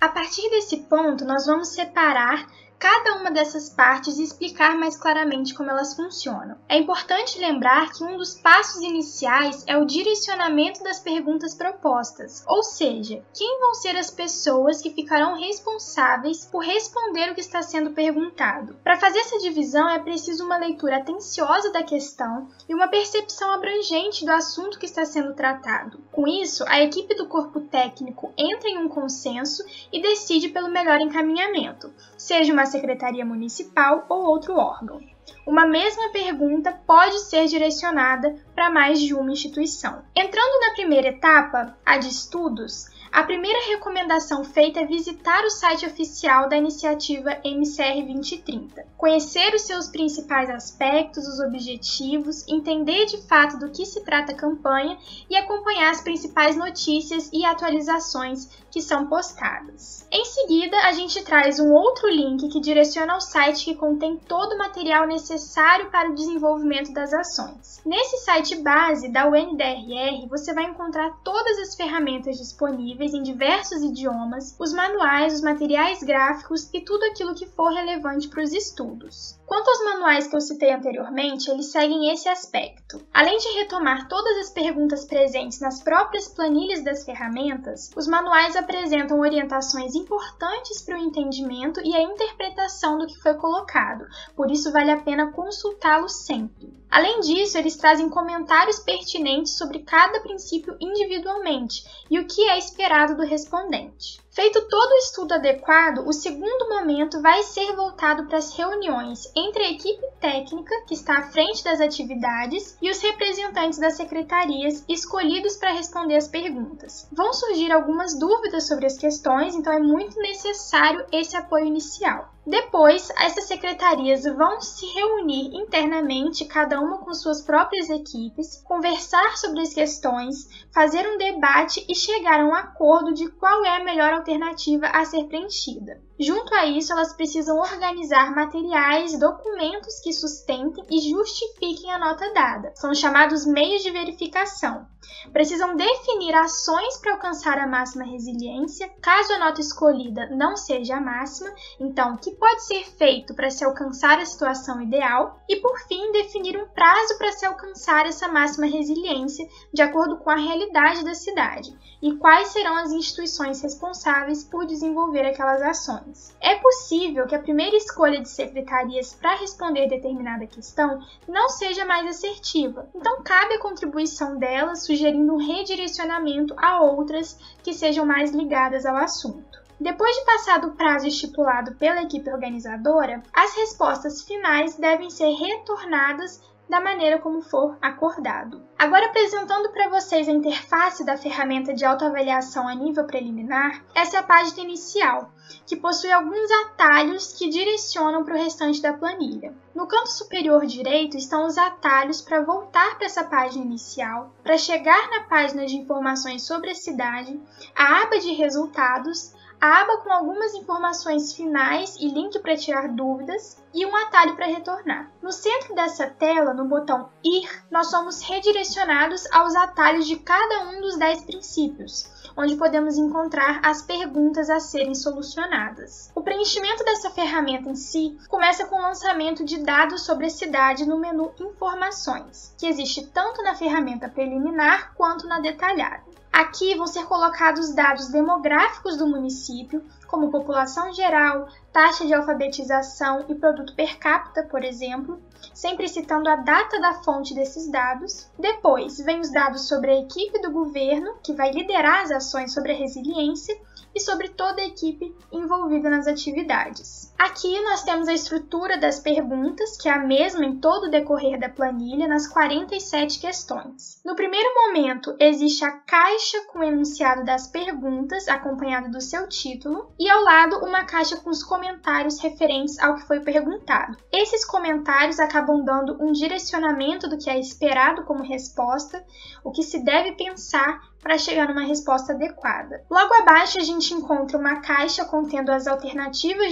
A 0.00 0.08
partir 0.08 0.48
desse 0.50 0.76
ponto, 0.82 1.24
nós 1.24 1.46
vamos 1.46 1.68
separar 1.68 2.46
cada 2.78 3.16
uma 3.16 3.30
dessas 3.30 3.70
partes 3.70 4.18
e 4.18 4.22
explicar 4.22 4.76
mais 4.76 4.96
claramente 4.96 5.54
como 5.54 5.70
elas 5.70 5.94
funcionam. 5.94 6.56
É 6.68 6.76
importante 6.78 7.38
lembrar 7.38 7.92
que 7.92 8.04
um 8.04 8.16
dos 8.16 8.34
passos 8.34 8.82
iniciais 8.82 9.64
é 9.66 9.76
o 9.76 9.86
direcionamento 9.86 10.82
das 10.84 11.00
perguntas 11.00 11.54
propostas, 11.54 12.44
ou 12.46 12.62
seja, 12.62 13.22
quem 13.34 13.60
vão 13.60 13.74
ser 13.74 13.96
as 13.96 14.10
pessoas 14.10 14.80
que 14.82 14.90
ficarão 14.90 15.38
responsáveis 15.38 16.44
por 16.44 16.62
responder 16.62 17.30
o 17.30 17.34
que 17.34 17.40
está 17.40 17.62
sendo 17.62 17.90
perguntado. 17.92 18.76
Para 18.84 18.98
fazer 18.98 19.20
essa 19.20 19.38
divisão 19.38 19.88
é 19.88 19.98
preciso 19.98 20.44
uma 20.44 20.58
leitura 20.58 20.98
atenciosa 20.98 21.72
da 21.72 21.82
questão 21.82 22.48
e 22.68 22.74
uma 22.74 22.88
percepção 22.88 23.50
abrangente 23.52 24.24
do 24.24 24.32
assunto 24.32 24.78
que 24.78 24.86
está 24.86 25.04
sendo 25.04 25.34
tratado. 25.34 25.98
Com 26.12 26.26
isso, 26.26 26.64
a 26.66 26.80
equipe 26.82 27.14
do 27.14 27.26
corpo 27.26 27.60
técnico 27.60 28.32
entra 28.36 28.68
em 28.68 28.78
um 28.78 28.88
consenso 28.88 29.64
e 29.92 30.00
decide 30.00 30.48
pelo 30.48 30.68
melhor 30.68 31.00
encaminhamento, 31.00 31.92
seja 32.16 32.52
uma 32.52 32.65
secretaria 32.66 33.24
municipal 33.24 34.04
ou 34.08 34.24
outro 34.24 34.56
órgão. 34.56 35.00
Uma 35.46 35.66
mesma 35.66 36.10
pergunta 36.10 36.72
pode 36.86 37.18
ser 37.20 37.46
direcionada 37.46 38.36
para 38.54 38.70
mais 38.70 39.00
de 39.00 39.14
uma 39.14 39.32
instituição. 39.32 40.02
Entrando 40.14 40.60
na 40.60 40.74
primeira 40.74 41.08
etapa, 41.08 41.76
a 41.84 41.98
de 41.98 42.08
estudos, 42.08 42.88
a 43.16 43.22
primeira 43.22 43.58
recomendação 43.70 44.44
feita 44.44 44.80
é 44.80 44.84
visitar 44.84 45.42
o 45.42 45.48
site 45.48 45.86
oficial 45.86 46.50
da 46.50 46.56
iniciativa 46.58 47.40
MCR 47.42 48.04
2030, 48.04 48.84
conhecer 48.94 49.54
os 49.54 49.62
seus 49.62 49.88
principais 49.88 50.50
aspectos, 50.50 51.26
os 51.26 51.40
objetivos, 51.40 52.46
entender 52.46 53.06
de 53.06 53.26
fato 53.26 53.58
do 53.58 53.70
que 53.70 53.86
se 53.86 54.04
trata 54.04 54.32
a 54.32 54.36
campanha 54.36 54.98
e 55.30 55.34
acompanhar 55.34 55.92
as 55.92 56.02
principais 56.02 56.56
notícias 56.56 57.30
e 57.32 57.42
atualizações 57.46 58.50
que 58.70 58.82
são 58.82 59.06
postadas. 59.06 60.06
Em 60.12 60.24
seguida, 60.26 60.76
a 60.80 60.92
gente 60.92 61.24
traz 61.24 61.58
um 61.58 61.72
outro 61.72 62.10
link 62.10 62.46
que 62.50 62.60
direciona 62.60 63.14
ao 63.14 63.20
site 63.22 63.64
que 63.64 63.74
contém 63.74 64.18
todo 64.18 64.52
o 64.52 64.58
material 64.58 65.06
necessário 65.06 65.90
para 65.90 66.10
o 66.10 66.14
desenvolvimento 66.14 66.92
das 66.92 67.14
ações. 67.14 67.80
Nesse 67.86 68.18
site 68.18 68.56
base 68.56 69.08
da 69.08 69.26
UNDRR, 69.26 70.28
você 70.28 70.52
vai 70.52 70.64
encontrar 70.64 71.16
todas 71.24 71.58
as 71.60 71.74
ferramentas 71.74 72.36
disponíveis 72.36 73.05
disponíveis 73.06 73.14
em 73.14 73.22
diversos 73.22 73.82
idiomas, 73.82 74.56
os 74.58 74.72
manuais, 74.72 75.34
os 75.34 75.40
materiais 75.40 76.02
gráficos 76.02 76.68
e 76.72 76.80
tudo 76.80 77.04
aquilo 77.04 77.34
que 77.34 77.46
for 77.46 77.72
relevante 77.72 78.28
para 78.28 78.42
os 78.42 78.52
estudos. 78.52 79.38
Quanto 79.46 79.68
aos 79.68 79.84
manuais 79.84 80.26
que 80.26 80.34
eu 80.34 80.40
citei 80.40 80.72
anteriormente, 80.72 81.48
eles 81.48 81.70
seguem 81.70 82.12
esse 82.12 82.28
aspecto. 82.28 83.00
Além 83.14 83.38
de 83.38 83.48
retomar 83.60 84.08
todas 84.08 84.38
as 84.38 84.50
perguntas 84.50 85.04
presentes 85.04 85.60
nas 85.60 85.80
próprias 85.80 86.26
planilhas 86.26 86.82
das 86.82 87.04
ferramentas, 87.04 87.92
os 87.96 88.08
manuais 88.08 88.56
apresentam 88.56 89.20
orientações 89.20 89.94
importantes 89.94 90.82
para 90.82 90.98
o 90.98 91.00
entendimento 91.00 91.80
e 91.84 91.94
a 91.94 92.02
interpretação 92.02 92.98
do 92.98 93.06
que 93.06 93.20
foi 93.22 93.34
colocado, 93.34 94.04
por 94.34 94.50
isso 94.50 94.72
vale 94.72 94.90
a 94.90 95.00
pena 95.00 95.30
consultá-los 95.30 96.24
sempre. 96.24 96.74
Além 96.90 97.20
disso, 97.20 97.56
eles 97.56 97.76
trazem 97.76 98.08
comentários 98.08 98.80
pertinentes 98.80 99.56
sobre 99.56 99.80
cada 99.80 100.20
princípio 100.20 100.76
individualmente 100.80 101.84
e 102.10 102.18
o 102.18 102.26
que 102.26 102.48
é 102.48 102.58
esperado 102.58 103.16
do 103.16 103.22
respondente. 103.22 104.25
Feito 104.36 104.68
todo 104.68 104.90
o 104.90 104.98
estudo 104.98 105.32
adequado, 105.32 106.06
o 106.06 106.12
segundo 106.12 106.68
momento 106.68 107.22
vai 107.22 107.42
ser 107.42 107.74
voltado 107.74 108.26
para 108.26 108.36
as 108.36 108.54
reuniões 108.54 109.32
entre 109.34 109.62
a 109.62 109.70
equipe 109.70 110.06
técnica, 110.20 110.74
que 110.86 110.92
está 110.92 111.20
à 111.20 111.22
frente 111.30 111.64
das 111.64 111.80
atividades, 111.80 112.76
e 112.82 112.90
os 112.90 113.00
representantes 113.00 113.78
das 113.78 113.94
secretarias 113.94 114.84
escolhidos 114.86 115.56
para 115.56 115.72
responder 115.72 116.16
as 116.16 116.28
perguntas. 116.28 117.08
Vão 117.10 117.32
surgir 117.32 117.72
algumas 117.72 118.18
dúvidas 118.18 118.68
sobre 118.68 118.84
as 118.84 118.98
questões, 118.98 119.54
então 119.54 119.72
é 119.72 119.80
muito 119.80 120.18
necessário 120.18 121.06
esse 121.10 121.34
apoio 121.34 121.64
inicial. 121.64 122.35
Depois, 122.46 123.10
essas 123.18 123.44
secretarias 123.44 124.22
vão 124.22 124.60
se 124.60 124.86
reunir 124.94 125.52
internamente, 125.52 126.44
cada 126.44 126.80
uma 126.80 126.98
com 126.98 127.12
suas 127.12 127.42
próprias 127.42 127.90
equipes, 127.90 128.62
conversar 128.62 129.36
sobre 129.36 129.62
as 129.62 129.74
questões, 129.74 130.48
fazer 130.72 131.04
um 131.08 131.18
debate 131.18 131.84
e 131.88 131.94
chegar 131.94 132.38
a 132.38 132.44
um 132.44 132.54
acordo 132.54 133.12
de 133.12 133.28
qual 133.32 133.64
é 133.64 133.76
a 133.76 133.84
melhor 133.84 134.12
alternativa 134.12 134.86
a 134.86 135.04
ser 135.04 135.24
preenchida. 135.24 136.00
Junto 136.18 136.54
a 136.54 136.64
isso, 136.64 136.92
elas 136.92 137.12
precisam 137.12 137.58
organizar 137.58 138.34
materiais 138.34 139.18
documentos 139.18 140.00
que 140.00 140.14
sustentem 140.14 140.82
e 140.90 141.10
justifiquem 141.10 141.92
a 141.92 141.98
nota 141.98 142.32
dada. 142.32 142.72
São 142.74 142.94
chamados 142.94 143.44
meios 143.44 143.82
de 143.82 143.90
verificação. 143.90 144.86
Precisam 145.30 145.76
definir 145.76 146.34
ações 146.34 146.96
para 146.98 147.12
alcançar 147.12 147.58
a 147.58 147.66
máxima 147.66 148.04
resiliência, 148.04 148.88
caso 149.00 149.32
a 149.34 149.38
nota 149.38 149.60
escolhida 149.60 150.28
não 150.30 150.56
seja 150.56 150.96
a 150.96 151.00
máxima, 151.00 151.52
então 151.78 152.14
o 152.14 152.18
que 152.18 152.30
pode 152.32 152.64
ser 152.64 152.84
feito 152.84 153.34
para 153.34 153.50
se 153.50 153.64
alcançar 153.64 154.18
a 154.18 154.24
situação 154.24 154.80
ideal, 154.80 155.38
e 155.48 155.56
por 155.56 155.78
fim, 155.80 156.12
definir 156.12 156.56
um 156.56 156.68
prazo 156.68 157.18
para 157.18 157.32
se 157.32 157.44
alcançar 157.44 158.06
essa 158.06 158.26
máxima 158.26 158.66
resiliência 158.66 159.46
de 159.72 159.82
acordo 159.82 160.16
com 160.16 160.30
a 160.30 160.36
realidade 160.36 161.04
da 161.04 161.14
cidade 161.14 161.76
e 162.02 162.14
quais 162.16 162.48
serão 162.48 162.76
as 162.76 162.92
instituições 162.92 163.60
responsáveis 163.62 164.44
por 164.44 164.66
desenvolver 164.66 165.26
aquelas 165.26 165.62
ações. 165.62 166.05
É 166.40 166.56
possível 166.56 167.26
que 167.26 167.34
a 167.34 167.42
primeira 167.42 167.76
escolha 167.76 168.20
de 168.20 168.28
secretarias 168.28 169.14
para 169.14 169.36
responder 169.36 169.88
determinada 169.88 170.46
questão 170.46 171.00
não 171.26 171.48
seja 171.48 171.84
mais 171.84 172.06
assertiva, 172.06 172.88
então 172.94 173.22
cabe 173.22 173.54
a 173.54 173.60
contribuição 173.60 174.38
delas 174.38 174.84
sugerindo 174.84 175.34
um 175.34 175.46
redirecionamento 175.46 176.54
a 176.56 176.80
outras 176.80 177.38
que 177.62 177.72
sejam 177.72 178.06
mais 178.06 178.30
ligadas 178.30 178.86
ao 178.86 178.96
assunto. 178.96 179.56
Depois 179.78 180.16
de 180.16 180.24
passado 180.24 180.68
o 180.68 180.74
prazo 180.74 181.06
estipulado 181.06 181.74
pela 181.74 182.02
equipe 182.02 182.30
organizadora, 182.30 183.22
as 183.32 183.54
respostas 183.56 184.22
finais 184.22 184.76
devem 184.76 185.10
ser 185.10 185.34
retornadas 185.34 186.40
da 186.68 186.80
maneira 186.80 187.18
como 187.18 187.42
for 187.42 187.76
acordado. 187.80 188.65
Agora 188.78 189.06
apresentando 189.06 189.70
para 189.70 189.88
vocês 189.88 190.28
a 190.28 190.32
interface 190.32 191.02
da 191.02 191.16
ferramenta 191.16 191.72
de 191.72 191.82
autoavaliação 191.82 192.68
a 192.68 192.74
nível 192.74 193.04
preliminar, 193.04 193.82
essa 193.94 194.18
é 194.18 194.20
a 194.20 194.22
página 194.22 194.60
inicial, 194.60 195.32
que 195.66 195.74
possui 195.74 196.12
alguns 196.12 196.50
atalhos 196.66 197.32
que 197.32 197.48
direcionam 197.48 198.22
para 198.22 198.34
o 198.34 198.38
restante 198.38 198.82
da 198.82 198.92
planilha. 198.92 199.54
No 199.74 199.86
canto 199.86 200.12
superior 200.12 200.66
direito 200.66 201.16
estão 201.16 201.46
os 201.46 201.56
atalhos 201.56 202.20
para 202.20 202.42
voltar 202.42 202.96
para 202.96 203.06
essa 203.06 203.24
página 203.24 203.64
inicial, 203.64 204.30
para 204.42 204.58
chegar 204.58 205.08
na 205.08 205.20
página 205.22 205.64
de 205.64 205.76
informações 205.76 206.42
sobre 206.42 206.70
a 206.70 206.74
cidade, 206.74 207.40
a 207.74 208.02
aba 208.02 208.18
de 208.18 208.34
resultados 208.34 209.32
a 209.60 209.80
aba 209.80 209.98
com 209.98 210.12
algumas 210.12 210.54
informações 210.54 211.32
finais 211.32 211.96
e 211.96 212.08
link 212.08 212.38
para 212.40 212.56
tirar 212.56 212.88
dúvidas 212.88 213.56
e 213.72 213.84
um 213.86 213.96
atalho 213.96 214.36
para 214.36 214.46
retornar. 214.46 215.10
No 215.22 215.32
centro 215.32 215.74
dessa 215.74 216.06
tela, 216.06 216.52
no 216.52 216.66
botão 216.66 217.08
Ir, 217.24 217.48
nós 217.70 217.88
somos 217.88 218.22
redirecionados 218.22 219.30
aos 219.32 219.54
atalhos 219.54 220.06
de 220.06 220.16
cada 220.16 220.68
um 220.68 220.80
dos 220.80 220.96
10 220.96 221.24
princípios, 221.24 222.08
onde 222.36 222.56
podemos 222.56 222.98
encontrar 222.98 223.60
as 223.64 223.82
perguntas 223.82 224.50
a 224.50 224.60
serem 224.60 224.94
solucionadas. 224.94 226.10
O 226.14 226.22
preenchimento 226.22 226.84
dessa 226.84 227.10
ferramenta 227.10 227.70
em 227.70 227.76
si 227.76 228.18
começa 228.28 228.66
com 228.66 228.76
o 228.76 228.82
lançamento 228.82 229.44
de 229.44 229.58
dados 229.58 230.02
sobre 230.02 230.26
a 230.26 230.30
cidade 230.30 230.86
no 230.86 230.98
menu 230.98 231.32
Informações, 231.40 232.54
que 232.58 232.66
existe 232.66 233.06
tanto 233.06 233.42
na 233.42 233.54
ferramenta 233.54 234.08
preliminar 234.08 234.94
quanto 234.94 235.26
na 235.26 235.40
detalhada. 235.40 236.15
Aqui 236.36 236.74
vão 236.74 236.86
ser 236.86 237.06
colocados 237.06 237.72
dados 237.72 238.08
demográficos 238.08 238.94
do 238.98 239.06
município, 239.06 239.82
como 240.06 240.30
população 240.30 240.92
geral, 240.92 241.48
taxa 241.72 242.06
de 242.06 242.12
alfabetização 242.12 243.24
e 243.26 243.34
produto 243.34 243.74
per 243.74 243.98
capita, 243.98 244.42
por 244.42 244.62
exemplo, 244.62 245.18
sempre 245.54 245.88
citando 245.88 246.28
a 246.28 246.36
data 246.36 246.78
da 246.78 247.02
fonte 247.02 247.34
desses 247.34 247.70
dados. 247.70 248.30
Depois, 248.38 248.98
vem 248.98 249.18
os 249.18 249.32
dados 249.32 249.66
sobre 249.66 249.90
a 249.90 249.98
equipe 249.98 250.38
do 250.42 250.50
governo, 250.50 251.14
que 251.22 251.32
vai 251.32 251.50
liderar 251.52 252.02
as 252.02 252.10
ações 252.10 252.52
sobre 252.52 252.72
a 252.72 252.76
resiliência, 252.76 253.58
e 253.94 254.00
sobre 254.00 254.28
toda 254.28 254.60
a 254.60 254.66
equipe 254.66 255.16
envolvida 255.32 255.88
nas 255.88 256.06
atividades. 256.06 257.05
Aqui 257.18 257.60
nós 257.62 257.82
temos 257.82 258.08
a 258.08 258.12
estrutura 258.12 258.78
das 258.78 259.00
perguntas, 259.00 259.76
que 259.76 259.88
é 259.88 259.92
a 259.92 259.98
mesma 259.98 260.44
em 260.44 260.58
todo 260.58 260.84
o 260.84 260.90
decorrer 260.90 261.38
da 261.40 261.48
planilha, 261.48 262.06
nas 262.06 262.26
47 262.26 263.18
questões. 263.18 264.00
No 264.04 264.14
primeiro 264.14 264.48
momento, 264.54 265.16
existe 265.18 265.64
a 265.64 265.72
caixa 265.72 266.42
com 266.48 266.58
o 266.58 266.64
enunciado 266.64 267.24
das 267.24 267.46
perguntas, 267.46 268.28
acompanhado 268.28 268.90
do 268.90 269.00
seu 269.00 269.28
título, 269.28 269.92
e 269.98 270.08
ao 270.10 270.22
lado 270.22 270.58
uma 270.58 270.84
caixa 270.84 271.16
com 271.16 271.30
os 271.30 271.42
comentários 271.42 272.20
referentes 272.20 272.78
ao 272.78 272.96
que 272.96 273.06
foi 273.06 273.20
perguntado. 273.20 273.96
Esses 274.12 274.44
comentários 274.44 275.18
acabam 275.18 275.64
dando 275.64 275.96
um 276.02 276.12
direcionamento 276.12 277.08
do 277.08 277.16
que 277.16 277.30
é 277.30 277.38
esperado 277.38 278.04
como 278.04 278.22
resposta, 278.22 279.02
o 279.42 279.50
que 279.50 279.62
se 279.62 279.82
deve 279.82 280.12
pensar 280.12 280.80
para 281.06 281.18
chegar 281.18 281.48
numa 281.48 281.62
resposta 281.62 282.12
adequada. 282.12 282.84
Logo 282.90 283.14
abaixo, 283.14 283.58
a 283.58 283.62
gente 283.62 283.94
encontra 283.94 284.36
uma 284.36 284.60
caixa 284.60 285.04
contendo 285.04 285.52
as 285.52 285.68
alternativas 285.68 286.50